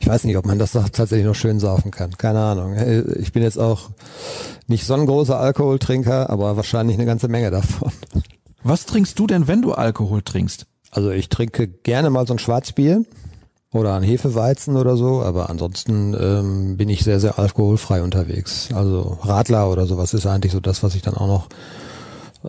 [0.00, 2.18] Ich weiß nicht, ob man das tatsächlich noch schön saufen kann.
[2.18, 2.76] Keine Ahnung.
[3.20, 3.88] Ich bin jetzt auch
[4.66, 7.90] nicht so ein großer Alkoholtrinker, aber wahrscheinlich eine ganze Menge davon.
[8.62, 10.66] Was trinkst du denn, wenn du Alkohol trinkst?
[10.90, 13.06] Also ich trinke gerne mal so ein Schwarzbier
[13.72, 18.68] oder ein Hefeweizen oder so, aber ansonsten ähm, bin ich sehr, sehr alkoholfrei unterwegs.
[18.74, 21.46] Also Radler oder sowas ist eigentlich so das, was ich dann auch noch,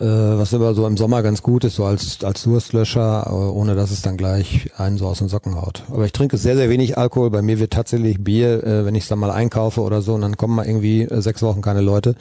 [0.01, 3.91] äh, was immer so im Sommer ganz gut ist, so als, als Durstlöscher, ohne dass
[3.91, 5.83] es dann gleich einen so aus den Socken haut.
[5.89, 7.29] Aber ich trinke sehr, sehr wenig Alkohol.
[7.29, 10.21] Bei mir wird tatsächlich Bier, äh, wenn ich es dann mal einkaufe oder so, und
[10.21, 12.15] dann kommen mal irgendwie äh, sechs Wochen keine Leute,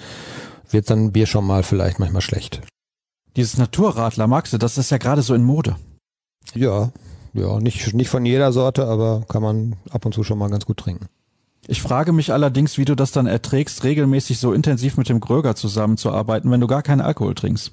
[0.71, 2.61] wird dann Bier schon mal vielleicht manchmal schlecht.
[3.35, 5.75] Dieses Naturradler, magst du, das ist ja gerade so in Mode.
[6.55, 6.93] Ja,
[7.35, 10.67] ja, nicht, nicht von jeder Sorte, aber kann man ab und zu schon mal ganz
[10.67, 11.07] gut trinken.
[11.67, 15.55] Ich frage mich allerdings, wie du das dann erträgst, regelmäßig so intensiv mit dem Gröger
[15.55, 17.73] zusammenzuarbeiten, wenn du gar keinen Alkohol trinkst.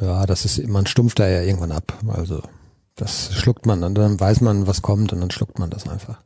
[0.00, 1.98] Ja, das ist, man stumpft da ja irgendwann ab.
[2.06, 2.42] Also,
[2.94, 6.20] das schluckt man, und dann weiß man, was kommt und dann schluckt man das einfach.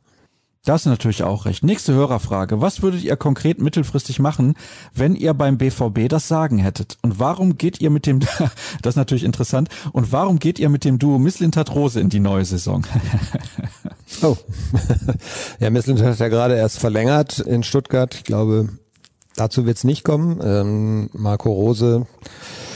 [0.63, 1.63] Das ist natürlich auch recht.
[1.63, 2.61] Nächste Hörerfrage.
[2.61, 4.53] Was würdet ihr konkret mittelfristig machen,
[4.93, 6.99] wenn ihr beim BVB das Sagen hättet?
[7.01, 8.19] Und warum geht ihr mit dem,
[8.81, 12.19] das ist natürlich interessant, und warum geht ihr mit dem Duo Misslintat Rose in die
[12.19, 12.85] neue Saison?
[14.21, 14.37] oh.
[15.59, 18.13] ja, Misslintat hat ja gerade erst verlängert in Stuttgart.
[18.13, 18.69] Ich glaube,
[19.35, 20.39] dazu wird es nicht kommen.
[20.43, 22.05] Ähm, Marco Rose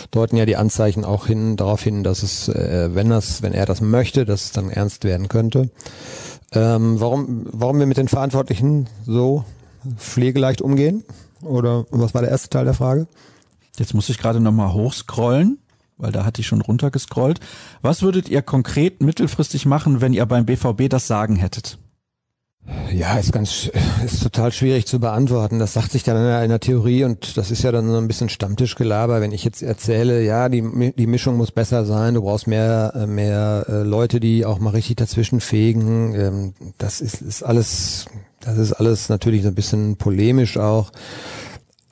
[0.10, 3.67] deuten ja die Anzeichen auch hin, darauf hin, dass es, äh, wenn das, wenn er
[3.67, 5.69] das möchte, dass es dann ernst werden könnte.
[6.52, 9.46] Ähm, warum, warum wir mit den Verantwortlichen so
[9.98, 11.04] pflegeleicht umgehen?
[11.42, 13.08] Oder was war der erste Teil der Frage?
[13.78, 15.60] Jetzt muss ich gerade nochmal hochscrollen,
[15.98, 17.40] weil da hatte ich schon runtergescrollt.
[17.82, 21.78] Was würdet ihr konkret mittelfristig machen, wenn ihr beim BVB das Sagen hättet?
[22.91, 23.69] Ja, ist ganz,
[24.04, 25.60] ist total schwierig zu beantworten.
[25.60, 28.30] Das sagt sich dann in der, Theorie und das ist ja dann so ein bisschen
[28.30, 29.21] Stammtischgelaber.
[29.21, 33.06] Wenn ich jetzt erzähle, ja, die, die Mischung muss besser sein, du brauchst mehr, äh,
[33.06, 36.15] mehr äh, Leute, die auch mal richtig dazwischen fegen.
[36.15, 38.06] Ähm, das ist, ist alles,
[38.39, 40.91] das ist alles natürlich so ein bisschen polemisch auch.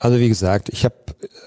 [0.00, 0.96] Also wie gesagt, ich habe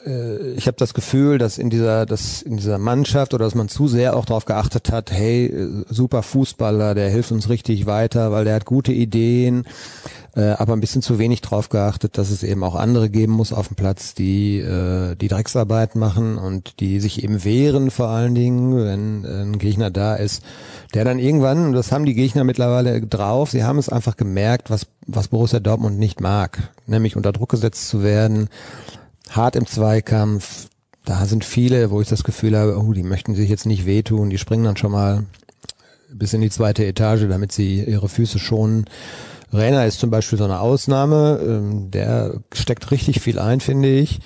[0.08, 3.70] äh, ich habe das Gefühl, dass in dieser dass in dieser Mannschaft oder dass man
[3.70, 8.32] zu sehr auch darauf geachtet hat, hey, äh, super Fußballer, der hilft uns richtig weiter,
[8.32, 9.66] weil der hat gute Ideen,
[10.36, 13.54] äh, aber ein bisschen zu wenig drauf geachtet, dass es eben auch andere geben muss
[13.54, 18.36] auf dem Platz, die äh, die Drecksarbeit machen und die sich eben wehren vor allen
[18.36, 20.44] Dingen, wenn ein Gegner da ist,
[20.94, 24.70] der dann irgendwann, und das haben die Gegner mittlerweile drauf, sie haben es einfach gemerkt,
[24.70, 28.50] was was Borussia Dortmund nicht mag, nämlich unter Druck gesetzt zu werden,
[29.36, 30.68] hart im Zweikampf.
[31.06, 34.30] Da sind viele, wo ich das Gefühl habe, oh, die möchten sich jetzt nicht wehtun,
[34.30, 35.24] die springen dann schon mal
[36.12, 38.86] bis in die zweite Etage, damit sie ihre Füße schonen.
[39.54, 44.20] Rainer ist zum Beispiel so eine Ausnahme, ähm, der steckt richtig viel ein, finde ich.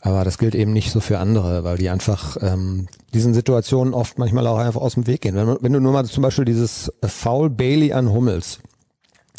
[0.00, 4.18] Aber das gilt eben nicht so für andere, weil die einfach ähm, diesen Situationen oft
[4.18, 5.36] manchmal auch einfach aus dem Weg gehen.
[5.36, 8.58] Wenn, wenn du nur mal zum Beispiel dieses Foul Bailey an Hummels,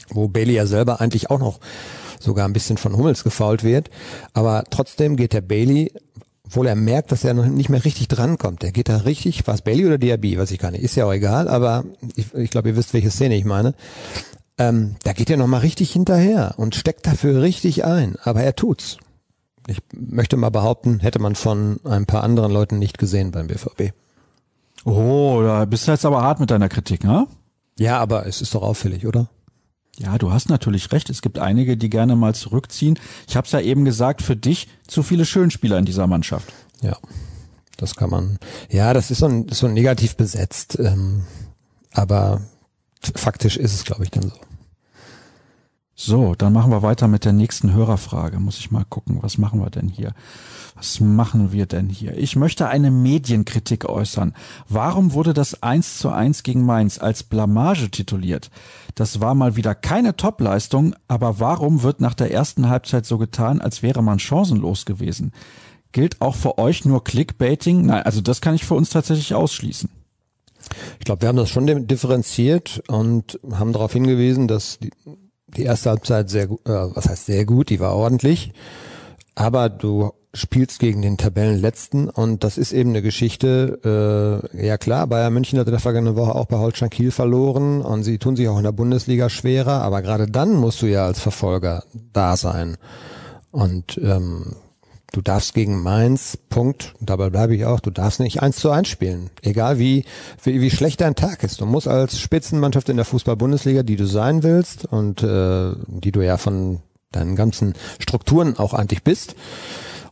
[0.09, 1.59] wo Bailey ja selber eigentlich auch noch
[2.23, 3.89] sogar ein bisschen von Hummels gefault wird,
[4.33, 5.91] aber trotzdem geht der Bailey
[6.45, 8.61] obwohl er merkt, dass er noch nicht mehr richtig drankommt.
[8.61, 11.05] Der geht da richtig, war es Bailey oder Diaby, weiß ich gar nicht, ist ja
[11.05, 11.83] auch egal, aber
[12.15, 13.73] ich, ich glaube, ihr wisst, welche Szene ich meine
[14.57, 18.15] ähm, da geht er nochmal richtig hinterher und steckt dafür richtig ein.
[18.23, 18.97] Aber er tut's.
[19.67, 23.93] Ich möchte mal behaupten, hätte man von ein paar anderen Leuten nicht gesehen beim BVB.
[24.85, 27.27] Oh, da bist du jetzt aber hart mit deiner Kritik, ne?
[27.79, 29.29] Ja, aber es ist doch auffällig, oder?
[29.99, 31.09] Ja, du hast natürlich recht.
[31.09, 32.97] Es gibt einige, die gerne mal zurückziehen.
[33.27, 36.51] Ich habe es ja eben gesagt, für dich zu viele Schönspieler in dieser Mannschaft.
[36.81, 36.97] Ja,
[37.77, 38.39] das kann man.
[38.69, 40.79] Ja, das ist so, ein, so negativ besetzt.
[40.79, 41.25] Ähm,
[41.91, 42.41] aber
[43.15, 44.39] faktisch ist es, glaube ich, dann so.
[45.95, 48.39] So, dann machen wir weiter mit der nächsten Hörerfrage.
[48.39, 50.13] Muss ich mal gucken, was machen wir denn hier?
[50.75, 52.17] Was machen wir denn hier?
[52.17, 54.33] Ich möchte eine Medienkritik äußern.
[54.67, 58.49] Warum wurde das 1 zu 1 gegen Mainz als Blamage tituliert?
[58.95, 63.61] Das war mal wieder keine Topleistung, aber warum wird nach der ersten Halbzeit so getan,
[63.61, 65.31] als wäre man chancenlos gewesen?
[65.91, 67.85] Gilt auch für euch nur Clickbaiting?
[67.85, 69.91] Nein, also das kann ich für uns tatsächlich ausschließen.
[70.97, 74.89] Ich glaube, wir haben das schon differenziert und haben darauf hingewiesen, dass die,
[75.55, 78.53] die erste Halbzeit sehr gut, äh, was heißt sehr gut, die war ordentlich,
[79.35, 85.05] aber du spielst gegen den Tabellenletzten und das ist eben eine Geschichte, äh, ja klar,
[85.05, 88.35] Bayern München hatte in der vergangenen Woche auch bei Holstein Kiel verloren und sie tun
[88.35, 92.35] sich auch in der Bundesliga schwerer, aber gerade dann musst du ja als Verfolger da
[92.35, 92.77] sein.
[93.51, 94.55] Und ähm,
[95.13, 98.89] du darfst gegen Mainz, Punkt, dabei bleibe ich auch, du darfst nicht eins zu eins
[98.89, 99.29] spielen.
[99.41, 100.03] Egal wie,
[100.43, 101.61] wie, wie schlecht dein Tag ist.
[101.61, 106.21] Du musst als Spitzenmannschaft in der Fußball-Bundesliga, die du sein willst und äh, die du
[106.21, 109.35] ja von deinen ganzen Strukturen auch eigentlich bist,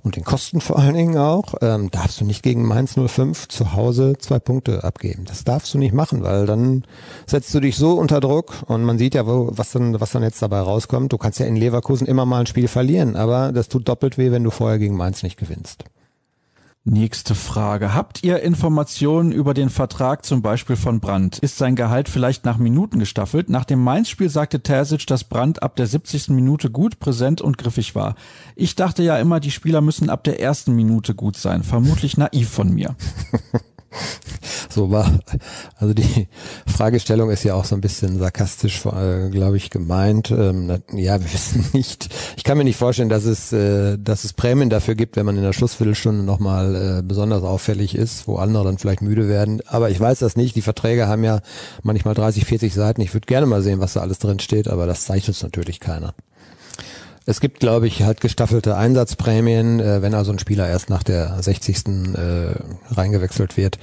[0.03, 3.73] und den Kosten vor allen Dingen auch, ähm, darfst du nicht gegen Mainz 05 zu
[3.73, 5.25] Hause zwei Punkte abgeben.
[5.25, 6.83] Das darfst du nicht machen, weil dann
[7.25, 10.23] setzt du dich so unter Druck und man sieht ja, wo, was dann, was dann
[10.23, 11.13] jetzt dabei rauskommt.
[11.13, 14.31] Du kannst ja in Leverkusen immer mal ein Spiel verlieren, aber das tut doppelt weh,
[14.31, 15.85] wenn du vorher gegen Mainz nicht gewinnst.
[16.83, 17.93] Nächste Frage.
[17.93, 21.37] Habt ihr Informationen über den Vertrag zum Beispiel von Brandt?
[21.37, 23.51] Ist sein Gehalt vielleicht nach Minuten gestaffelt?
[23.51, 26.29] Nach dem Mainz-Spiel sagte Terzic, dass Brandt ab der 70.
[26.29, 28.15] Minute gut, präsent und griffig war.
[28.55, 31.61] Ich dachte ja immer, die Spieler müssen ab der ersten Minute gut sein.
[31.61, 32.95] Vermutlich naiv von mir.
[34.69, 35.19] so war,
[35.77, 36.27] also die
[36.65, 40.31] Fragestellung ist ja auch so ein bisschen sarkastisch, glaube ich, gemeint.
[40.31, 42.09] Ähm, ja, wir wissen nicht.
[42.37, 45.37] Ich kann mir nicht vorstellen, dass es, äh, dass es Prämien dafür gibt, wenn man
[45.37, 49.61] in der Schlussviertelstunde nochmal äh, besonders auffällig ist, wo andere dann vielleicht müde werden.
[49.67, 50.55] Aber ich weiß das nicht.
[50.55, 51.41] Die Verträge haben ja
[51.83, 53.01] manchmal 30, 40 Seiten.
[53.01, 56.13] Ich würde gerne mal sehen, was da alles drin steht, aber das uns natürlich keiner.
[57.27, 61.41] Es gibt, glaube ich, halt gestaffelte Einsatzprämien, äh, wenn also ein Spieler erst nach der
[61.41, 62.15] 60.
[62.15, 62.55] Äh,
[62.89, 63.77] reingewechselt wird,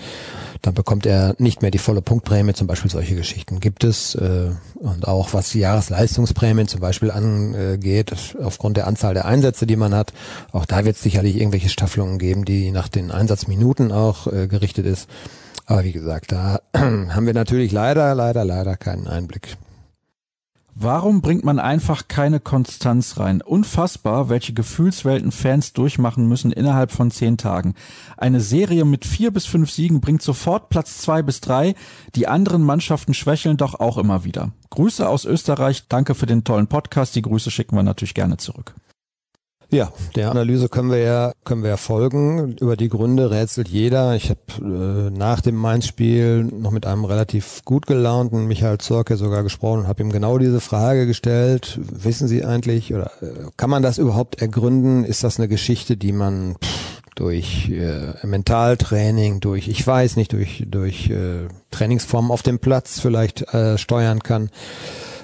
[0.63, 4.17] dann bekommt er nicht mehr die volle Punktprämie, zum Beispiel solche Geschichten gibt es.
[4.17, 9.77] Äh, und auch was die Jahresleistungsprämien zum Beispiel angeht, aufgrund der Anzahl der Einsätze, die
[9.77, 10.13] man hat,
[10.51, 14.85] auch da wird es sicherlich irgendwelche Staffelungen geben, die nach den Einsatzminuten auch äh, gerichtet
[14.85, 15.09] ist.
[15.65, 19.57] Aber wie gesagt, da haben wir natürlich leider, leider, leider keinen Einblick.
[20.81, 23.43] Warum bringt man einfach keine Konstanz rein?
[23.43, 27.75] Unfassbar, welche Gefühlswelten Fans durchmachen müssen innerhalb von zehn Tagen.
[28.17, 31.75] Eine Serie mit vier bis fünf Siegen bringt sofort Platz zwei bis drei.
[32.15, 34.53] Die anderen Mannschaften schwächeln doch auch immer wieder.
[34.71, 35.89] Grüße aus Österreich.
[35.89, 37.17] Danke für den tollen Podcast.
[37.17, 38.77] Die Grüße schicken wir natürlich gerne zurück.
[39.71, 42.57] Ja, der Analyse können wir ja können wir ja folgen.
[42.59, 44.17] Über die Gründe rätselt jeder.
[44.17, 49.43] Ich habe äh, nach dem Mainz-Spiel noch mit einem relativ gut gelaunten Michael Zorke sogar
[49.43, 51.79] gesprochen und habe ihm genau diese Frage gestellt.
[51.83, 55.05] Wissen Sie eigentlich oder äh, kann man das überhaupt ergründen?
[55.05, 60.65] Ist das eine Geschichte, die man pff, durch äh, Mentaltraining, durch ich weiß nicht, durch
[60.67, 64.49] durch äh, Trainingsformen auf dem Platz vielleicht äh, steuern kann?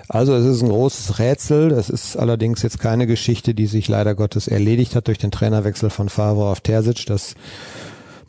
[0.09, 1.71] Also es ist ein großes Rätsel.
[1.73, 5.91] Es ist allerdings jetzt keine Geschichte, die sich leider Gottes erledigt hat durch den Trainerwechsel
[5.91, 7.07] von Favre auf Terzic.
[7.07, 7.35] Das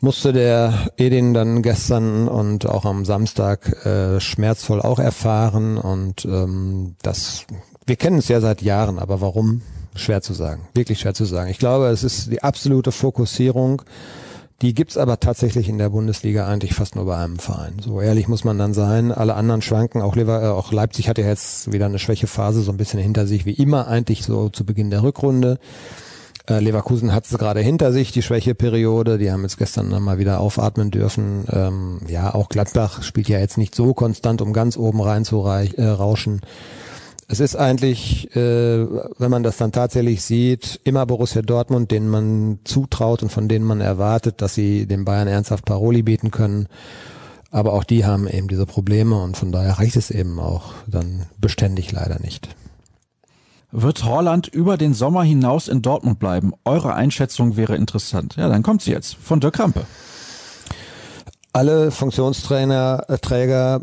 [0.00, 5.78] musste der Edin dann gestern und auch am Samstag äh, schmerzvoll auch erfahren.
[5.78, 7.44] Und ähm, das,
[7.86, 9.62] wir kennen es ja seit Jahren, aber warum?
[9.94, 10.68] Schwer zu sagen.
[10.74, 11.50] Wirklich schwer zu sagen.
[11.50, 13.82] Ich glaube, es ist die absolute Fokussierung
[14.62, 17.74] die gibt's aber tatsächlich in der Bundesliga eigentlich fast nur bei einem Verein.
[17.80, 19.12] So ehrlich muss man dann sein.
[19.12, 20.00] Alle anderen schwanken.
[20.00, 23.44] Auch, Lever, äh, auch Leipzig hatte jetzt wieder eine Schwächephase so ein bisschen hinter sich,
[23.44, 25.58] wie immer eigentlich so zu Beginn der Rückrunde.
[26.48, 29.18] Äh, Leverkusen hat es gerade hinter sich, die Schwächeperiode.
[29.18, 31.44] Die haben jetzt gestern mal wieder aufatmen dürfen.
[31.50, 35.44] Ähm, ja, auch Gladbach spielt ja jetzt nicht so konstant, um ganz oben rein zu
[35.44, 36.40] äh, rauschen.
[37.28, 38.86] Es ist eigentlich, äh,
[39.18, 43.64] wenn man das dann tatsächlich sieht, immer Borussia Dortmund, denen man zutraut und von denen
[43.64, 46.68] man erwartet, dass sie den Bayern ernsthaft Paroli bieten können.
[47.50, 51.26] Aber auch die haben eben diese Probleme und von daher reicht es eben auch dann
[51.38, 52.48] beständig leider nicht.
[53.72, 56.52] Wird Horland über den Sommer hinaus in Dortmund bleiben?
[56.64, 58.36] Eure Einschätzung wäre interessant.
[58.36, 59.84] Ja, dann kommt sie jetzt von Dirk Krampe.
[61.52, 63.80] Alle Funktionstrainer, äh, Träger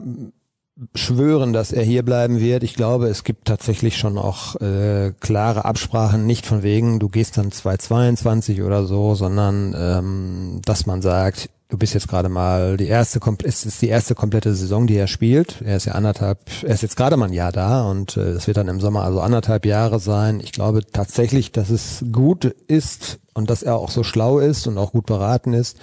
[0.95, 2.63] schwören, dass er hier bleiben wird.
[2.63, 7.37] Ich glaube, es gibt tatsächlich schon auch äh, klare Absprachen, nicht von wegen, du gehst
[7.37, 12.87] dann 222 oder so, sondern ähm, dass man sagt, du bist jetzt gerade mal die
[12.87, 15.61] erste, es ist die erste komplette Saison, die er spielt.
[15.63, 18.47] Er ist ja anderthalb, er ist jetzt gerade mal ein Jahr da und äh, es
[18.47, 20.39] wird dann im Sommer also anderthalb Jahre sein.
[20.39, 24.77] Ich glaube tatsächlich, dass es gut ist und dass er auch so schlau ist und
[24.77, 25.77] auch gut beraten ist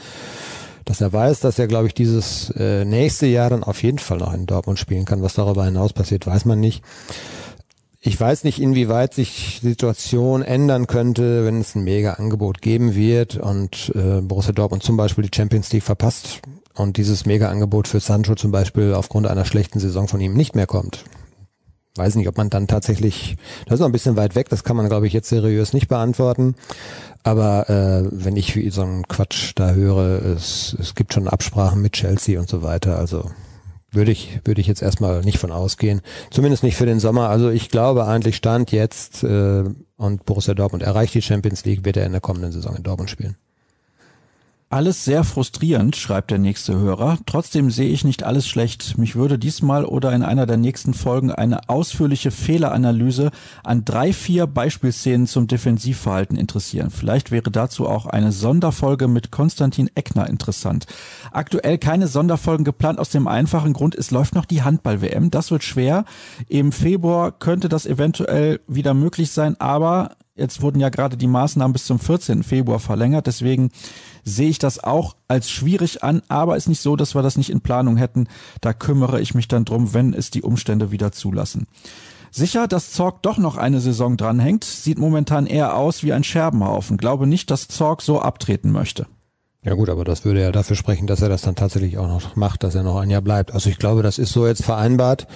[0.84, 4.18] dass er weiß, dass er, glaube ich, dieses äh, nächste Jahr dann auf jeden Fall
[4.18, 5.22] noch in Dortmund spielen kann.
[5.22, 6.82] Was darüber hinaus passiert, weiß man nicht.
[8.02, 13.36] Ich weiß nicht, inwieweit sich die Situation ändern könnte, wenn es ein Mega-Angebot geben wird
[13.36, 16.40] und äh, Borussia Dortmund zum Beispiel die Champions League verpasst
[16.74, 20.66] und dieses Mega-Angebot für Sancho zum Beispiel aufgrund einer schlechten Saison von ihm nicht mehr
[20.66, 21.04] kommt.
[21.96, 24.76] Weiß nicht, ob man dann tatsächlich, das ist noch ein bisschen weit weg, das kann
[24.76, 26.54] man, glaube ich, jetzt seriös nicht beantworten.
[27.22, 31.92] Aber äh, wenn ich so einen Quatsch da höre, es, es gibt schon Absprachen mit
[31.92, 33.30] Chelsea und so weiter, also
[33.90, 36.00] würde ich, würde ich jetzt erstmal nicht von ausgehen.
[36.30, 37.28] Zumindest nicht für den Sommer.
[37.28, 39.64] Also ich glaube eigentlich Stand jetzt äh,
[39.96, 43.10] und Borussia Dortmund erreicht die Champions League, wird er in der kommenden Saison in Dortmund
[43.10, 43.36] spielen.
[44.72, 47.18] Alles sehr frustrierend, schreibt der nächste Hörer.
[47.26, 48.96] Trotzdem sehe ich nicht alles schlecht.
[48.98, 53.32] Mich würde diesmal oder in einer der nächsten Folgen eine ausführliche Fehleranalyse
[53.64, 56.90] an drei, vier Beispielszenen zum Defensivverhalten interessieren.
[56.90, 60.86] Vielleicht wäre dazu auch eine Sonderfolge mit Konstantin Eckner interessant.
[61.32, 65.32] Aktuell keine Sonderfolgen geplant aus dem einfachen Grund, es läuft noch die Handball-WM.
[65.32, 66.04] Das wird schwer.
[66.48, 71.72] Im Februar könnte das eventuell wieder möglich sein, aber Jetzt wurden ja gerade die Maßnahmen
[71.74, 72.42] bis zum 14.
[72.42, 73.26] Februar verlängert.
[73.26, 73.70] Deswegen
[74.24, 77.50] sehe ich das auch als schwierig an, aber ist nicht so, dass wir das nicht
[77.50, 78.26] in Planung hätten.
[78.60, 81.66] Da kümmere ich mich dann drum, wenn es die Umstände wieder zulassen.
[82.30, 86.96] Sicher, dass Zorg doch noch eine Saison dranhängt, sieht momentan eher aus wie ein Scherbenhaufen.
[86.96, 89.06] Glaube nicht, dass Zorg so abtreten möchte.
[89.62, 92.34] Ja gut, aber das würde ja dafür sprechen, dass er das dann tatsächlich auch noch
[92.34, 93.52] macht, dass er noch ein Jahr bleibt.
[93.52, 95.26] Also ich glaube, das ist so jetzt vereinbart.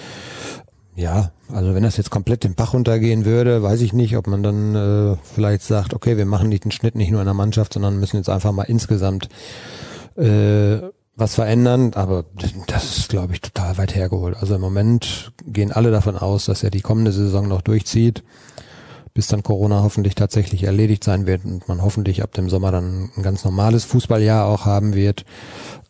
[0.95, 4.43] Ja, also wenn das jetzt komplett den Bach runtergehen würde, weiß ich nicht, ob man
[4.43, 7.73] dann äh, vielleicht sagt, okay, wir machen nicht den Schnitt nicht nur in der Mannschaft,
[7.73, 9.27] sondern müssen jetzt einfach mal insgesamt
[10.15, 10.77] äh,
[11.17, 11.91] was verändern.
[11.95, 12.23] Aber
[12.67, 14.37] das ist, glaube ich, total weit hergeholt.
[14.37, 18.23] Also im Moment gehen alle davon aus, dass er die kommende Saison noch durchzieht,
[19.13, 23.11] bis dann Corona hoffentlich tatsächlich erledigt sein wird und man hoffentlich ab dem Sommer dann
[23.17, 25.25] ein ganz normales Fußballjahr auch haben wird.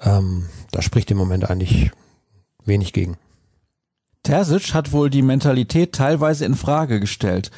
[0.01, 1.91] Ähm, da spricht im Moment eigentlich
[2.65, 3.17] wenig gegen.
[4.25, 7.51] Terzic hat wohl die Mentalität teilweise in Frage gestellt.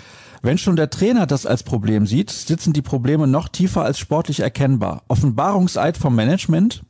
[0.43, 4.41] Wenn schon der Trainer das als Problem sieht, sitzen die Probleme noch tiefer als sportlich
[4.41, 5.01] erkennbar.
[5.07, 6.83] Offenbarungseid vom Management?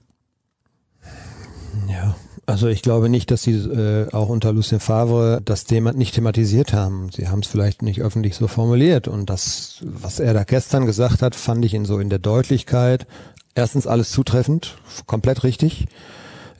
[1.88, 6.16] Ja, also ich glaube nicht, dass sie äh, auch unter Lucien Favre das Thema nicht
[6.16, 7.10] thematisiert haben.
[7.12, 9.08] Sie haben es vielleicht nicht öffentlich so formuliert.
[9.08, 13.08] Und das, was er da gestern gesagt hat, fand ich in so in der Deutlichkeit
[13.56, 15.88] erstens alles zutreffend, komplett richtig.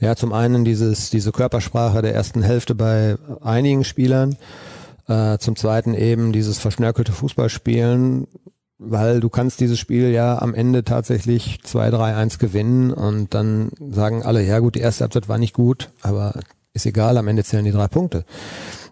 [0.00, 4.36] Ja, zum einen dieses, diese Körpersprache der ersten Hälfte bei einigen Spielern,
[5.08, 8.28] äh, zum zweiten eben dieses verschnörkelte Fußballspielen,
[8.78, 14.44] weil du kannst dieses Spiel ja am Ende tatsächlich 2-3-1 gewinnen und dann sagen alle,
[14.44, 16.34] ja gut, die erste Halbzeit war nicht gut, aber
[16.74, 18.24] ist egal, am Ende zählen die drei Punkte.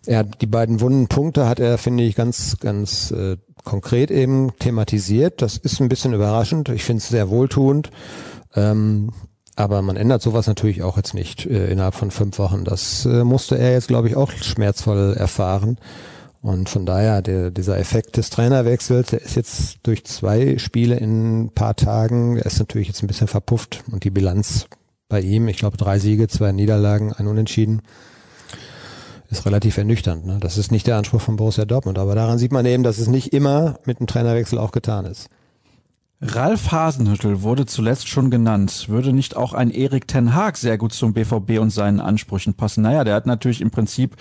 [0.07, 4.57] Er hat die beiden wunden Punkte hat er, finde ich, ganz, ganz äh, konkret eben
[4.59, 5.43] thematisiert.
[5.43, 6.69] Das ist ein bisschen überraschend.
[6.69, 7.91] Ich finde es sehr wohltuend.
[8.55, 9.11] Ähm,
[9.57, 12.65] aber man ändert sowas natürlich auch jetzt nicht äh, innerhalb von fünf Wochen.
[12.65, 15.79] Das äh, musste er jetzt, glaube ich, auch schmerzvoll erfahren.
[16.43, 21.47] Und von daher, der, dieser Effekt des Trainerwechsels, der ist jetzt durch zwei Spiele in
[21.47, 23.83] ein paar Tagen, der ist natürlich jetzt ein bisschen verpufft.
[23.91, 24.67] Und die Bilanz
[25.09, 27.81] bei ihm, ich glaube drei Siege, zwei Niederlagen, ein Unentschieden,
[29.31, 30.27] ist relativ ernüchternd.
[30.27, 30.39] Ne?
[30.39, 31.99] Das ist nicht der Anspruch von Borussia Dortmund.
[31.99, 35.29] Aber daran sieht man eben, dass es nicht immer mit einem Trainerwechsel auch getan ist.
[36.23, 38.87] Ralf Hasenhüttel wurde zuletzt schon genannt.
[38.89, 42.83] Würde nicht auch ein Erik Ten Haag sehr gut zum BVB und seinen Ansprüchen passen?
[42.83, 44.17] Naja, der hat natürlich im Prinzip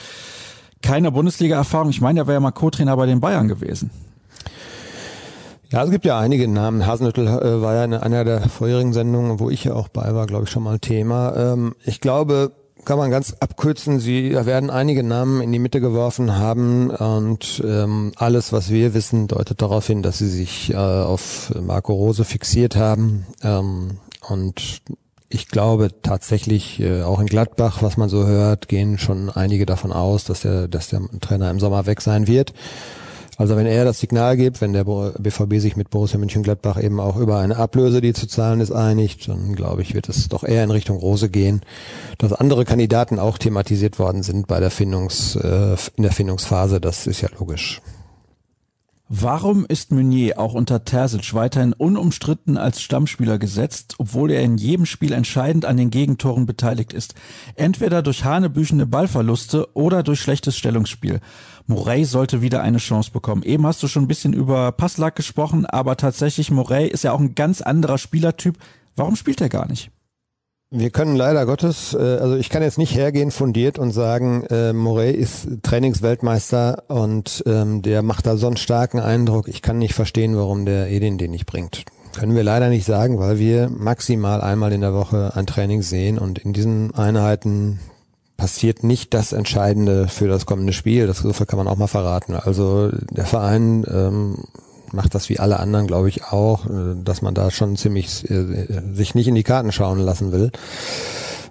[0.82, 1.90] keine Bundesliga-Erfahrung.
[1.90, 3.92] Ich meine, er wäre ja mal Co-Trainer bei den Bayern gewesen.
[5.72, 6.86] Ja, es gibt ja einige Namen.
[6.86, 10.28] Hasenhüttel äh, war ja in einer der vorherigen Sendungen, wo ich ja auch bei war,
[10.28, 11.36] glaube ich, schon mal Thema.
[11.36, 12.52] Ähm, ich glaube,
[12.86, 14.00] kann man ganz abkürzen.
[14.00, 19.28] Sie werden einige Namen in die Mitte geworfen haben und ähm, alles, was wir wissen,
[19.28, 23.26] deutet darauf hin, dass sie sich äh, auf Marco Rose fixiert haben.
[23.44, 24.82] Ähm, und
[25.30, 29.92] ich glaube tatsächlich, äh, auch in Gladbach, was man so hört, gehen schon einige davon
[29.92, 32.54] aus, dass der, dass der Trainer im Sommer weg sein wird.
[33.38, 37.18] Also wenn er das Signal gibt, wenn der BVB sich mit Borussia Mönchengladbach eben auch
[37.18, 40.64] über eine Ablöse, die zu zahlen ist, einigt, dann glaube ich, wird es doch eher
[40.64, 41.62] in Richtung Rose gehen.
[42.18, 47.08] Dass andere Kandidaten auch thematisiert worden sind bei der Findungs, äh, in der Findungsphase, das
[47.08, 47.82] ist ja logisch.
[49.08, 54.88] Warum ist Meunier auch unter Terzic weiterhin unumstritten als Stammspieler gesetzt, obwohl er in jedem
[54.88, 57.14] Spiel entscheidend an den Gegentoren beteiligt ist?
[57.54, 61.20] Entweder durch hanebüchende Ballverluste oder durch schlechtes Stellungsspiel.
[61.68, 63.44] Morey sollte wieder eine Chance bekommen.
[63.44, 67.20] Eben hast du schon ein bisschen über Passlack gesprochen, aber tatsächlich Morey ist ja auch
[67.20, 68.58] ein ganz anderer Spielertyp.
[68.96, 69.92] Warum spielt er gar nicht?
[70.72, 74.74] Wir können leider Gottes, äh, also ich kann jetzt nicht hergehen fundiert und sagen, äh,
[74.74, 79.48] Morey ist Trainingsweltmeister und ähm, der macht da so einen starken Eindruck.
[79.48, 81.86] Ich kann nicht verstehen, warum der Edin den nicht bringt.
[82.16, 86.18] Können wir leider nicht sagen, weil wir maximal einmal in der Woche ein Training sehen
[86.18, 87.80] und in diesen Einheiten
[88.38, 91.08] passiert nicht das Entscheidende für das kommende Spiel.
[91.08, 92.34] Das kann man auch mal verraten.
[92.34, 94.46] Also der Verein ähm,
[94.92, 98.68] macht das wie alle anderen, glaube ich, auch, äh, dass man da schon ziemlich äh,
[98.94, 100.52] sich nicht in die Karten schauen lassen will.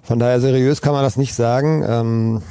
[0.03, 1.83] Von daher seriös kann man das nicht sagen.
[1.87, 2.41] Ähm,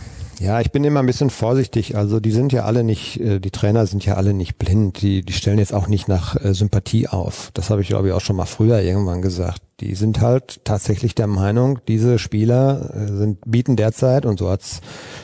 [0.41, 1.97] ja, ich bin immer ein bisschen vorsichtig.
[1.97, 5.01] Also die sind ja alle nicht, äh, die Trainer sind ja alle nicht blind.
[5.01, 7.51] Die, die stellen jetzt auch nicht nach äh, Sympathie auf.
[7.55, 9.63] Das habe ich, glaube ich, auch schon mal früher irgendwann gesagt.
[9.81, 14.81] Die sind halt tatsächlich der Meinung, diese Spieler sind, bieten derzeit, und so hat's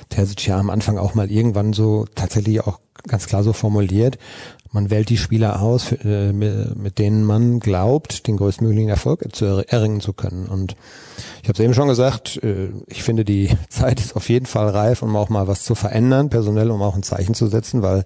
[0.08, 4.18] Terzic ja am Anfang auch mal irgendwann so tatsächlich auch ganz klar so formuliert,
[4.72, 10.00] man wählt die Spieler aus, äh, mit denen man glaubt, den größtmöglichen Erfolg zu erringen
[10.00, 10.46] zu können.
[10.46, 10.76] Und
[11.42, 14.68] ich habe es eben schon gesagt, äh, ich finde, die Zeit ist auf jeden Fall
[14.68, 18.04] reif, um auch mal was zu verändern, personell, um auch ein Zeichen zu setzen, weil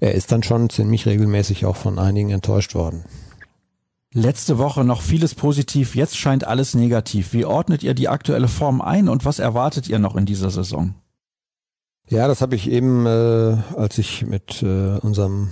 [0.00, 3.04] er ist dann schon ziemlich regelmäßig auch von einigen enttäuscht worden.
[4.14, 7.34] Letzte Woche noch vieles positiv, jetzt scheint alles negativ.
[7.34, 10.94] Wie ordnet ihr die aktuelle Form ein und was erwartet ihr noch in dieser Saison?
[12.10, 15.50] Ja, das habe ich eben, äh, als ich mit äh, unserem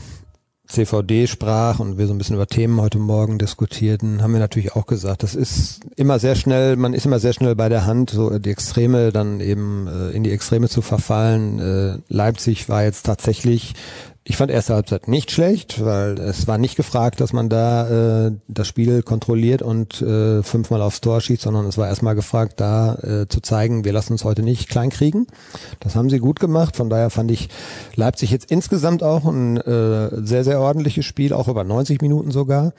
[0.67, 4.75] CVD sprach und wir so ein bisschen über Themen heute Morgen diskutierten, haben wir natürlich
[4.75, 8.11] auch gesagt, das ist immer sehr schnell, man ist immer sehr schnell bei der Hand,
[8.11, 11.59] so die Extreme dann eben äh, in die Extreme zu verfallen.
[11.59, 13.75] Äh, Leipzig war jetzt tatsächlich
[14.29, 18.33] Ich fand erste Halbzeit nicht schlecht, weil es war nicht gefragt, dass man da äh,
[18.49, 22.97] das Spiel kontrolliert und äh, fünfmal aufs Tor schießt, sondern es war erstmal gefragt, da
[22.97, 25.29] äh, zu zeigen, wir lassen uns heute nicht klein kriegen.
[25.79, 26.75] Das haben sie gut gemacht.
[26.75, 27.49] Von daher fand ich
[27.95, 32.73] Leipzig jetzt insgesamt auch ein äh, sehr, sehr ordentliches Spiel, auch über 90 Minuten sogar.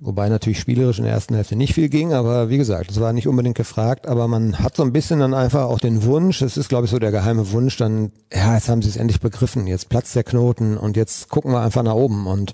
[0.00, 3.12] Wobei natürlich spielerisch in der ersten Hälfte nicht viel ging, aber wie gesagt, es war
[3.12, 6.56] nicht unbedingt gefragt, aber man hat so ein bisschen dann einfach auch den Wunsch, es
[6.56, 9.66] ist glaube ich so der geheime Wunsch, dann, ja, jetzt haben sie es endlich begriffen,
[9.66, 12.26] jetzt platzt der Knoten und jetzt gucken wir einfach nach oben.
[12.26, 12.52] Und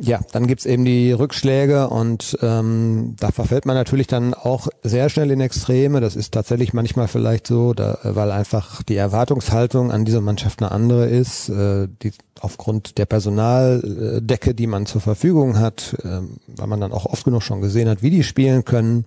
[0.00, 5.10] ja, dann gibt's eben die Rückschläge und ähm, da verfällt man natürlich dann auch sehr
[5.10, 6.00] schnell in Extreme.
[6.00, 10.72] Das ist tatsächlich manchmal vielleicht so, da, weil einfach die Erwartungshaltung an diese Mannschaft eine
[10.72, 16.80] andere ist, äh, die aufgrund der Personaldecke, die man zur Verfügung hat, äh, weil man
[16.80, 19.04] dann auch oft genug schon gesehen hat, wie die spielen können.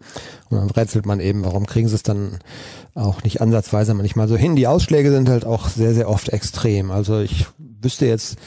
[0.50, 2.40] Und dann rätselt man eben, warum kriegen sie es dann
[2.94, 4.56] auch nicht ansatzweise manchmal so hin.
[4.56, 6.92] Die Ausschläge sind halt auch sehr, sehr oft extrem.
[6.92, 8.38] Also ich wüsste jetzt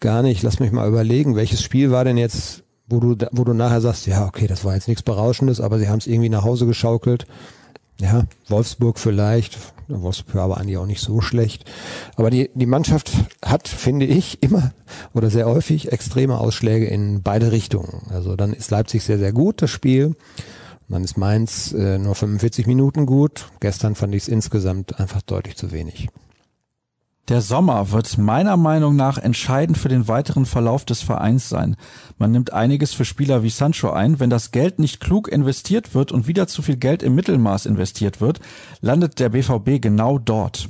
[0.00, 3.52] gar nicht, lass mich mal überlegen, welches Spiel war denn jetzt, wo du, wo du
[3.52, 6.44] nachher sagst, ja, okay, das war jetzt nichts Berauschendes, aber sie haben es irgendwie nach
[6.44, 7.26] Hause geschaukelt.
[8.00, 11.64] Ja, Wolfsburg vielleicht, Wolfsburg aber eigentlich auch nicht so schlecht.
[12.16, 13.10] Aber die, die Mannschaft
[13.42, 14.72] hat, finde ich, immer
[15.14, 18.02] oder sehr häufig extreme Ausschläge in beide Richtungen.
[18.10, 20.14] Also dann ist Leipzig sehr, sehr gut, das Spiel.
[20.88, 23.48] Dann ist Mainz äh, nur 45 Minuten gut.
[23.60, 26.08] Gestern fand ich es insgesamt einfach deutlich zu wenig.
[27.28, 31.74] Der Sommer wird meiner Meinung nach entscheidend für den weiteren Verlauf des Vereins sein.
[32.18, 34.20] Man nimmt einiges für Spieler wie Sancho ein.
[34.20, 38.20] Wenn das Geld nicht klug investiert wird und wieder zu viel Geld im Mittelmaß investiert
[38.20, 38.38] wird,
[38.80, 40.68] landet der BVB genau dort.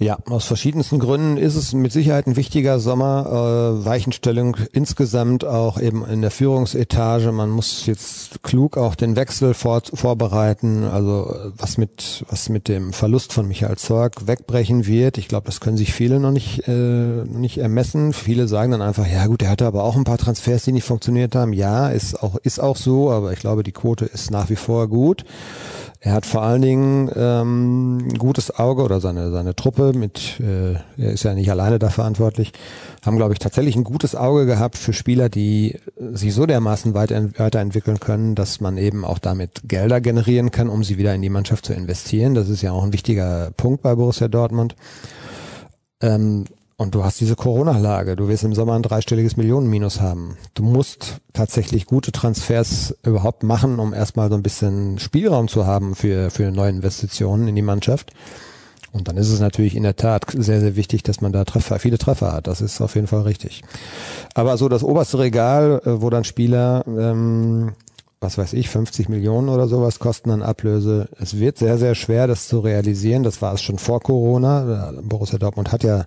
[0.00, 3.80] Ja, aus verschiedensten Gründen ist es mit Sicherheit ein wichtiger Sommer.
[3.82, 7.32] Äh, Weichenstellung insgesamt auch eben in der Führungsetage.
[7.32, 10.84] Man muss jetzt klug auch den Wechsel vor, vorbereiten.
[10.84, 15.18] Also was mit was mit dem Verlust von Michael Zorg wegbrechen wird.
[15.18, 18.12] Ich glaube, das können sich viele noch nicht äh, nicht ermessen.
[18.12, 20.84] Viele sagen dann einfach, ja gut, er hatte aber auch ein paar Transfers, die nicht
[20.84, 21.52] funktioniert haben.
[21.52, 24.86] Ja, ist auch ist auch so, aber ich glaube, die Quote ist nach wie vor
[24.86, 25.24] gut.
[26.00, 30.74] Er hat vor allen Dingen ähm, ein gutes Auge oder seine, seine Truppe mit, äh,
[30.96, 32.52] er ist ja nicht alleine da verantwortlich,
[33.04, 37.28] haben, glaube ich, tatsächlich ein gutes Auge gehabt für Spieler, die sich so dermaßen weiter,
[37.36, 41.30] weiterentwickeln können, dass man eben auch damit Gelder generieren kann, um sie wieder in die
[41.30, 42.34] Mannschaft zu investieren.
[42.34, 44.76] Das ist ja auch ein wichtiger Punkt bei Borussia Dortmund.
[46.00, 46.44] Ähm,
[46.78, 48.14] und du hast diese Corona-Lage.
[48.14, 50.36] Du wirst im Sommer ein dreistelliges Millionenminus haben.
[50.54, 55.96] Du musst tatsächlich gute Transfers überhaupt machen, um erstmal so ein bisschen Spielraum zu haben
[55.96, 58.12] für, für neue Investitionen in die Mannschaft.
[58.92, 61.80] Und dann ist es natürlich in der Tat sehr, sehr wichtig, dass man da Treffer,
[61.80, 62.46] viele Treffer hat.
[62.46, 63.64] Das ist auf jeden Fall richtig.
[64.34, 67.72] Aber so das oberste Regal, äh, wo dann Spieler, ähm,
[68.20, 71.08] was weiß ich, 50 Millionen oder sowas kosten an Ablöse.
[71.18, 73.24] Es wird sehr, sehr schwer, das zu realisieren.
[73.24, 74.92] Das war es schon vor Corona.
[75.02, 76.04] Borussia Dortmund hat ja äh,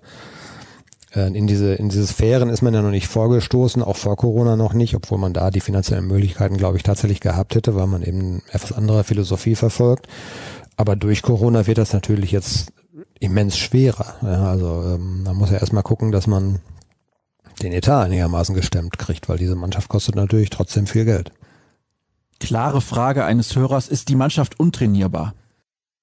[1.14, 4.74] in diese, in diese Sphären ist man ja noch nicht vorgestoßen, auch vor Corona noch
[4.74, 8.41] nicht, obwohl man da die finanziellen Möglichkeiten, glaube ich, tatsächlich gehabt hätte, weil man eben
[8.49, 10.07] etwas andere Philosophie verfolgt.
[10.78, 12.72] Aber durch Corona wird das natürlich jetzt
[13.20, 14.16] immens schwerer.
[14.22, 16.59] Ja, also ähm, man muss ja erstmal gucken, dass man
[17.62, 21.32] den Etat einigermaßen gestemmt kriegt, weil diese Mannschaft kostet natürlich trotzdem viel Geld.
[22.39, 25.36] Klare Frage eines Hörers, ist die Mannschaft untrainierbar?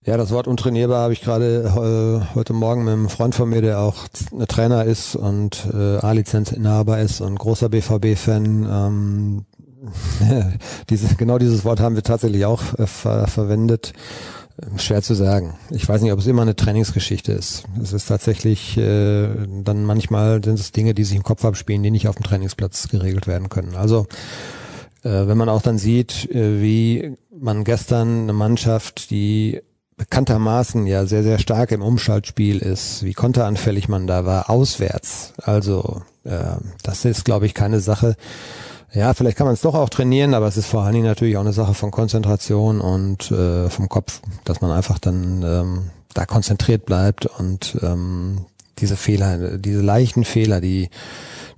[0.04, 3.60] Ja, das Wort untrainierbar habe ich gerade äh, heute Morgen mit einem Freund von mir,
[3.60, 4.06] der auch
[4.46, 8.66] Trainer ist und äh, A-Lizenzinhaber ist und großer BVB-Fan.
[8.70, 9.44] Ähm,
[10.88, 13.92] diese, genau dieses Wort haben wir tatsächlich auch äh, ver verwendet.
[14.76, 15.54] Schwer zu sagen.
[15.70, 17.62] Ich weiß nicht, ob es immer eine Trainingsgeschichte ist.
[17.80, 19.28] Es ist tatsächlich äh,
[19.62, 22.88] dann manchmal sind es Dinge, die sich im Kopf abspielen, die nicht auf dem Trainingsplatz
[22.88, 23.76] geregelt werden können.
[23.76, 24.08] Also
[25.04, 29.60] äh, wenn man auch dann sieht, äh, wie man gestern eine Mannschaft, die
[29.98, 35.34] bekanntermaßen ja sehr, sehr stark im Umschaltspiel ist, wie konteranfällig man da war, auswärts.
[35.42, 38.16] Also äh, das ist, glaube ich, keine Sache.
[38.94, 41.36] Ja, vielleicht kann man es doch auch trainieren, aber es ist vor allen Dingen natürlich
[41.36, 46.24] auch eine Sache von Konzentration und äh, vom Kopf, dass man einfach dann ähm, da
[46.24, 48.46] konzentriert bleibt und ähm,
[48.78, 50.88] diese Fehler, diese leichten Fehler, die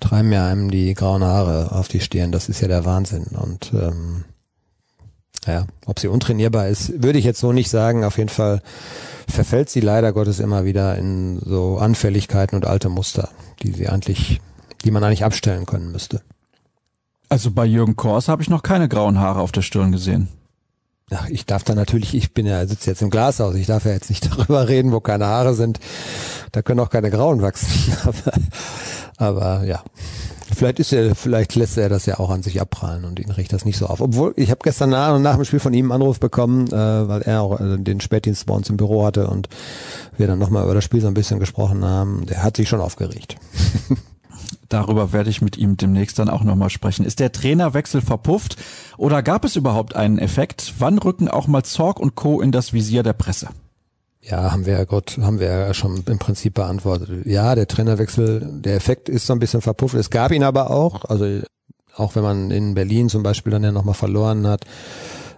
[0.00, 2.32] treiben ja einem die grauen Haare auf die Stirn.
[2.32, 3.26] Das ist ja der Wahnsinn.
[3.38, 4.24] Und ähm,
[5.46, 8.04] ja, ob sie untrainierbar ist, würde ich jetzt so nicht sagen.
[8.04, 8.62] Auf jeden Fall
[9.28, 13.30] verfällt sie leider Gottes immer wieder in so Anfälligkeiten und alte Muster,
[13.62, 14.40] die sie eigentlich,
[14.84, 16.20] die man eigentlich abstellen können müsste.
[17.28, 20.28] Also bei Jürgen Kors habe ich noch keine grauen Haare auf der Stirn gesehen.
[21.12, 23.92] Ach, ich darf da natürlich, ich bin ja, sitze jetzt im Glashaus, ich darf ja
[23.92, 25.80] jetzt nicht darüber reden, wo keine Haare sind.
[26.52, 27.96] Da können auch keine grauen wachsen.
[28.04, 28.32] aber,
[29.16, 29.82] aber ja,
[30.54, 33.52] Vielleicht ist er, vielleicht lässt er das ja auch an sich abprallen und ihn riecht
[33.52, 34.00] das nicht so auf.
[34.00, 37.22] Obwohl, ich habe gestern nach, nach dem Spiel von ihm einen Anruf bekommen, äh, weil
[37.22, 39.48] er auch äh, den Spätdienst bei uns im Büro hatte und
[40.16, 42.26] wir dann nochmal über das Spiel so ein bisschen gesprochen haben.
[42.26, 43.36] Der hat sich schon aufgeregt.
[44.68, 47.04] Darüber werde ich mit ihm demnächst dann auch nochmal sprechen.
[47.04, 48.56] Ist der Trainerwechsel verpufft
[48.96, 50.74] oder gab es überhaupt einen Effekt?
[50.78, 52.40] Wann rücken auch mal Zorg und Co.
[52.40, 53.48] in das Visier der Presse?
[54.22, 57.24] Ja, haben wir ja Gott, haben wir ja schon im Prinzip beantwortet.
[57.24, 59.94] Ja, der Trainerwechsel, der Effekt ist so ein bisschen verpufft.
[59.94, 61.40] Es gab ihn aber auch, also
[61.96, 64.64] auch wenn man in Berlin zum Beispiel dann ja nochmal verloren hat.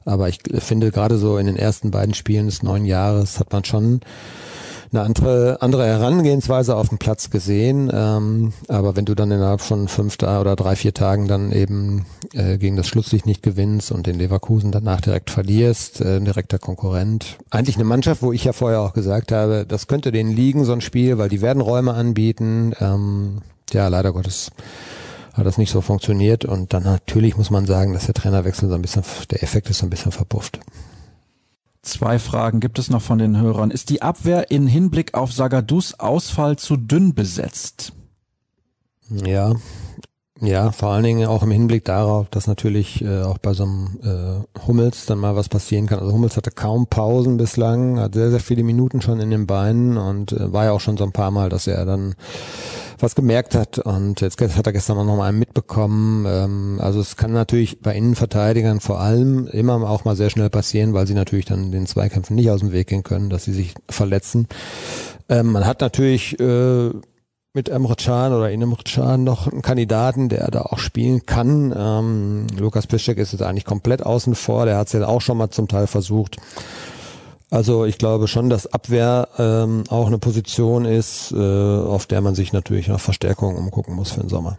[0.05, 3.65] Aber ich finde gerade so in den ersten beiden Spielen des neuen Jahres hat man
[3.65, 4.01] schon
[4.93, 7.91] eine andere, andere Herangehensweise auf dem Platz gesehen.
[7.93, 12.59] Ähm, aber wenn du dann innerhalb von fünf oder drei, vier Tagen dann eben äh,
[12.59, 17.39] gegen das Schlusslicht nicht gewinnst und den Leverkusen danach direkt verlierst, äh, direkter Konkurrent.
[17.51, 20.73] Eigentlich eine Mannschaft, wo ich ja vorher auch gesagt habe, das könnte denen liegen, so
[20.73, 22.75] ein Spiel, weil die werden Räume anbieten.
[22.81, 23.39] Ähm,
[23.73, 24.51] ja, leider Gottes
[25.33, 28.75] hat das nicht so funktioniert und dann natürlich muss man sagen, dass der Trainerwechsel so
[28.75, 30.61] ein bisschen, der Effekt ist so ein bisschen verpufft.
[31.83, 33.71] Zwei Fragen gibt es noch von den Hörern.
[33.71, 37.93] Ist die Abwehr in Hinblick auf Sagadus Ausfall zu dünn besetzt?
[39.11, 39.55] Ja,
[40.45, 44.01] ja, vor allen Dingen auch im Hinblick darauf, dass natürlich äh, auch bei so einem
[44.03, 46.01] äh, Hummels dann mal was passieren kann.
[46.01, 49.97] Also Hummels hatte kaum Pausen bislang, hat sehr, sehr viele Minuten schon in den Beinen
[49.97, 52.17] und äh, war ja auch schon so ein paar Mal, dass er dann
[53.03, 56.25] was gemerkt hat und jetzt hat er gestern auch noch mal einen mitbekommen.
[56.27, 60.95] Ähm, also es kann natürlich bei Innenverteidigern vor allem immer auch mal sehr schnell passieren,
[60.95, 63.75] weil sie natürlich dann den Zweikämpfen nicht aus dem Weg gehen können, dass sie sich
[63.89, 64.47] verletzen.
[65.29, 66.91] Ähm, man hat natürlich äh,
[67.55, 71.75] mit Emre Can oder Emre Can noch einen Kandidaten, der da auch spielen kann.
[71.77, 75.37] Ähm, Lukas Piszczek ist jetzt eigentlich komplett außen vor, der hat es ja auch schon
[75.37, 76.37] mal zum Teil versucht.
[77.53, 82.35] Also ich glaube schon, dass Abwehr ähm, auch eine Position ist, äh, auf der man
[82.35, 84.57] sich natürlich nach Verstärkung umgucken muss für den Sommer.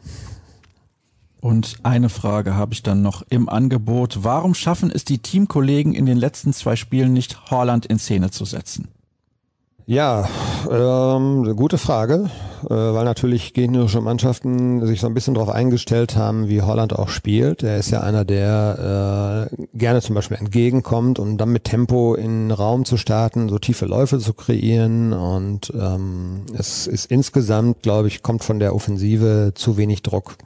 [1.41, 4.19] Und eine Frage habe ich dann noch im Angebot.
[4.21, 8.45] Warum schaffen es die Teamkollegen in den letzten zwei Spielen nicht, Holland in Szene zu
[8.45, 8.89] setzen?
[9.86, 10.29] Ja,
[10.71, 12.29] ähm, gute Frage,
[12.63, 17.09] äh, weil natürlich gegnerische Mannschaften sich so ein bisschen darauf eingestellt haben, wie Holland auch
[17.09, 17.63] spielt.
[17.63, 22.47] Er ist ja einer, der äh, gerne zum Beispiel entgegenkommt und dann mit Tempo in
[22.47, 28.07] den Raum zu starten, so tiefe Läufe zu kreieren und ähm, es ist insgesamt, glaube
[28.07, 30.38] ich, kommt von der Offensive zu wenig Druck.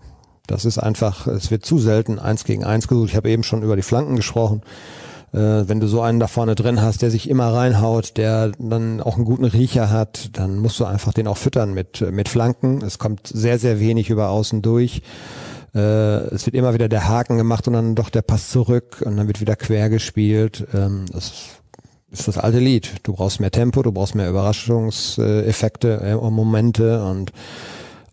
[0.48, 3.10] Das ist einfach, es wird zu selten eins gegen eins gesucht.
[3.10, 4.64] Ich habe eben schon über die Flanken gesprochen
[5.34, 9.02] äh, wenn du so einen da vorne drin hast, der sich immer reinhaut, der dann
[9.02, 12.82] auch einen guten Riecher hat, dann musst du einfach den auch füttern mit, mit Flanken.
[12.82, 15.02] Es kommt sehr, sehr wenig über außen durch.
[15.76, 19.18] Äh, es wird immer wieder der Haken gemacht und dann doch der Pass zurück und
[19.18, 20.66] dann wird wieder quer gespielt.
[20.74, 21.34] Ähm, das
[22.10, 22.96] ist das alte Lied.
[23.04, 27.34] Du brauchst mehr Tempo, du brauchst mehr Überraschungseffekte, äh, Momente und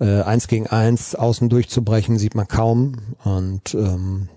[0.00, 4.28] äh, eins gegen eins außen durchzubrechen sieht man kaum und ähm,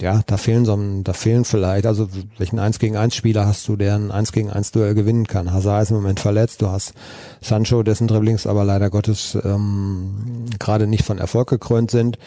[0.00, 3.76] ja, da fehlen so da fehlen vielleicht, also welchen 1 gegen 1 Spieler hast du,
[3.76, 5.52] der ein 1 gegen 1 Duell gewinnen kann.
[5.52, 6.94] Hazard ist im Moment verletzt, du hast
[7.40, 12.18] Sancho, dessen Dribblings aber leider Gottes ähm, gerade nicht von Erfolg gekrönt sind,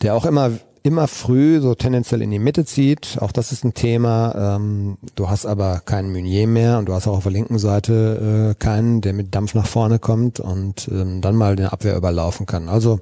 [0.00, 0.52] der auch immer
[0.82, 3.16] immer früh so tendenziell in die Mitte zieht.
[3.20, 4.56] Auch das ist ein Thema.
[4.56, 8.52] Ähm, du hast aber keinen Meunier mehr und du hast auch auf der linken Seite
[8.52, 12.44] äh, keinen, der mit Dampf nach vorne kommt und ähm, dann mal den Abwehr überlaufen
[12.44, 12.68] kann.
[12.68, 13.00] Also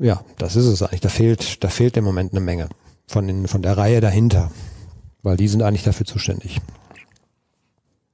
[0.00, 1.00] ja, das ist es eigentlich.
[1.00, 2.68] Da fehlt, da fehlt im Moment eine Menge
[3.06, 4.50] von, den, von der Reihe dahinter,
[5.22, 6.60] weil die sind eigentlich dafür zuständig.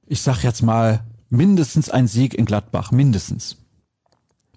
[0.07, 3.57] Ich sag jetzt mal mindestens ein Sieg in Gladbach, mindestens.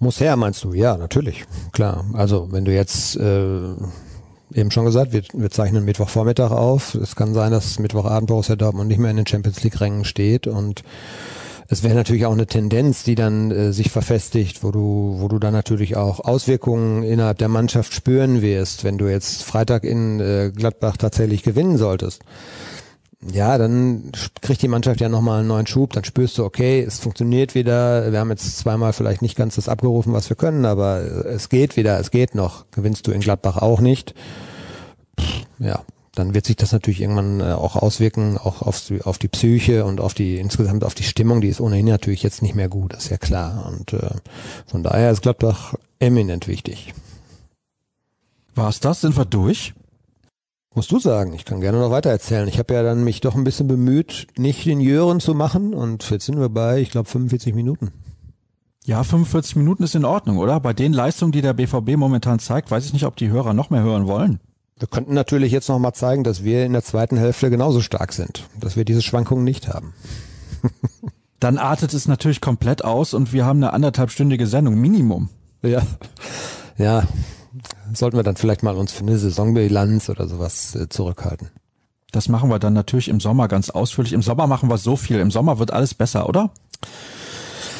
[0.00, 0.72] Muss her, meinst du?
[0.72, 2.04] Ja, natürlich, klar.
[2.14, 3.74] Also wenn du jetzt äh,
[4.52, 6.94] eben schon gesagt, wir, wir zeichnen Mittwochvormittag auf.
[6.94, 10.46] Es kann sein, dass Mittwochabend Borussia Dortmund nicht mehr in den Champions League Rängen steht
[10.46, 10.82] und
[11.74, 15.40] es wäre natürlich auch eine Tendenz, die dann äh, sich verfestigt, wo du, wo du
[15.40, 20.52] dann natürlich auch Auswirkungen innerhalb der Mannschaft spüren wirst, wenn du jetzt Freitag in äh,
[20.54, 22.22] Gladbach tatsächlich gewinnen solltest.
[23.32, 27.00] Ja, dann kriegt die Mannschaft ja nochmal einen neuen Schub, dann spürst du, okay, es
[27.00, 31.00] funktioniert wieder, wir haben jetzt zweimal vielleicht nicht ganz das abgerufen, was wir können, aber
[31.26, 32.66] es geht wieder, es geht noch.
[32.70, 34.14] Gewinnst du in Gladbach auch nicht.
[35.58, 35.82] Ja,
[36.14, 40.00] dann wird sich das natürlich irgendwann äh, auch auswirken, auch auf, auf die Psyche und
[40.00, 43.04] auf die insgesamt auf die Stimmung, die ist ohnehin natürlich jetzt nicht mehr gut, das
[43.04, 43.66] ist ja klar.
[43.66, 44.10] Und äh,
[44.66, 46.94] von daher ist Gladbach eminent wichtig.
[48.54, 49.00] War's das?
[49.00, 49.74] Sind wir durch?
[50.74, 52.48] Musst du sagen, ich kann gerne noch weiter erzählen.
[52.48, 56.10] Ich habe ja dann mich doch ein bisschen bemüht, nicht den Jören zu machen und
[56.10, 57.92] jetzt sind wir bei, ich glaube, 45 Minuten.
[58.84, 60.60] Ja, 45 Minuten ist in Ordnung, oder?
[60.60, 63.70] Bei den Leistungen, die der BVB momentan zeigt, weiß ich nicht, ob die Hörer noch
[63.70, 64.40] mehr hören wollen.
[64.76, 68.12] Wir könnten natürlich jetzt noch mal zeigen, dass wir in der zweiten Hälfte genauso stark
[68.12, 69.94] sind, dass wir diese Schwankungen nicht haben.
[71.40, 75.28] Dann artet es natürlich komplett aus und wir haben eine anderthalbstündige Sendung, Minimum.
[75.62, 75.82] Ja.
[76.78, 77.04] ja,
[77.92, 81.50] sollten wir dann vielleicht mal uns für eine Saisonbilanz oder sowas äh, zurückhalten.
[82.12, 84.12] Das machen wir dann natürlich im Sommer ganz ausführlich.
[84.12, 85.18] Im Sommer machen wir so viel.
[85.18, 86.50] Im Sommer wird alles besser, oder?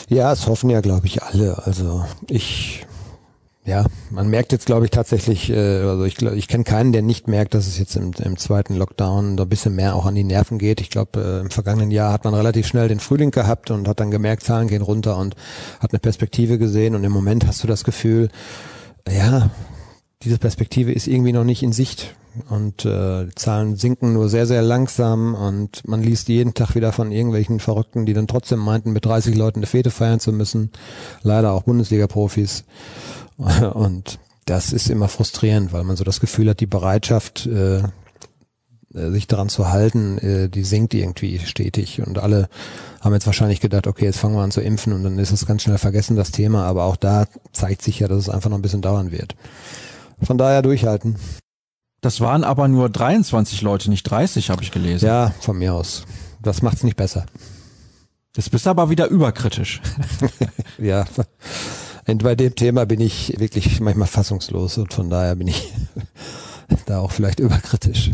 [0.09, 1.65] Ja, es hoffen ja, glaube ich, alle.
[1.65, 2.87] Also ich,
[3.67, 7.29] ja, man merkt jetzt, glaube ich, tatsächlich, äh, also ich, ich kenne keinen, der nicht
[7.29, 10.25] merkt, dass es jetzt im, im zweiten Lockdown da ein bisschen mehr auch an die
[10.25, 10.83] Nerven geht.
[10.83, 14.01] Ich glaube, äh, im vergangenen Jahr hat man relativ schnell den Frühling gehabt und hat
[14.01, 15.35] dann gemerkt, Zahlen gehen runter und
[15.81, 16.95] hat eine Perspektive gesehen.
[16.95, 18.29] Und im Moment hast du das Gefühl,
[19.09, 19.51] ja,
[20.25, 22.15] diese Perspektive ist irgendwie noch nicht in Sicht
[22.49, 27.13] und äh, Zahlen sinken nur sehr, sehr langsam und man liest jeden Tag wieder von
[27.13, 30.71] irgendwelchen Verrückten, die dann trotzdem meinten, mit 30 Leuten eine Fete feiern zu müssen.
[31.23, 32.65] Leider auch Bundesliga-Profis.
[33.75, 39.11] Und das ist immer frustrierend, weil man so das Gefühl hat, die Bereitschaft, äh, äh,
[39.11, 42.03] sich daran zu halten, äh, die sinkt irgendwie stetig.
[42.05, 42.49] Und alle
[43.01, 45.47] haben jetzt wahrscheinlich gedacht, okay, jetzt fangen wir an zu impfen und dann ist es
[45.47, 46.65] ganz schnell vergessen, das Thema.
[46.65, 49.37] Aber auch da zeigt sich ja, dass es einfach noch ein bisschen dauern wird.
[50.25, 51.17] Von daher durchhalten.
[52.01, 55.07] Das waren aber nur 23 Leute, nicht 30, habe ich gelesen.
[55.07, 56.05] Ja, von mir aus.
[56.43, 57.27] Das macht's nicht besser.
[58.37, 59.81] Jetzt bist du aber wieder überkritisch.
[60.79, 61.05] ja.
[62.07, 65.73] Und bei dem Thema bin ich wirklich manchmal fassungslos und von daher bin ich
[66.87, 68.11] da auch vielleicht überkritisch.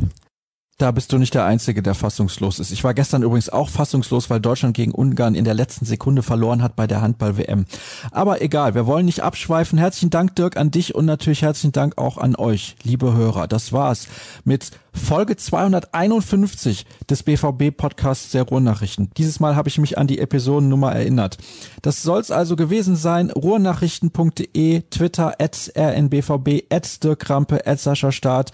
[0.81, 2.70] Da bist du nicht der Einzige, der fassungslos ist.
[2.70, 6.62] Ich war gestern übrigens auch fassungslos, weil Deutschland gegen Ungarn in der letzten Sekunde verloren
[6.62, 7.66] hat bei der Handball-WM.
[8.12, 9.78] Aber egal, wir wollen nicht abschweifen.
[9.78, 13.47] Herzlichen Dank, Dirk, an dich und natürlich herzlichen Dank auch an euch, liebe Hörer.
[13.47, 14.09] Das war's
[14.45, 19.11] mit Folge 251 des BVB-Podcasts der Ruhrnachrichten.
[19.18, 21.37] Dieses Mal habe ich mich an die Episodennummer erinnert.
[21.83, 23.31] Das soll's also gewesen sein.
[23.31, 28.53] Ruhrnachrichten.de, Twitter, at rnbvb, at Dirk Rampe, at Sascha Staat.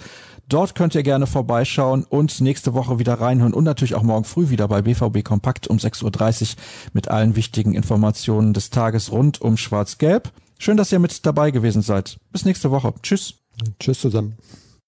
[0.49, 4.49] Dort könnt ihr gerne vorbeischauen und nächste Woche wieder reinhören und natürlich auch morgen früh
[4.49, 6.57] wieder bei BVB Kompakt um 6.30 Uhr
[6.93, 10.31] mit allen wichtigen Informationen des Tages rund um Schwarz-Gelb.
[10.59, 12.19] Schön, dass ihr mit dabei gewesen seid.
[12.31, 12.95] Bis nächste Woche.
[13.03, 13.35] Tschüss.
[13.81, 14.37] Tschüss zusammen.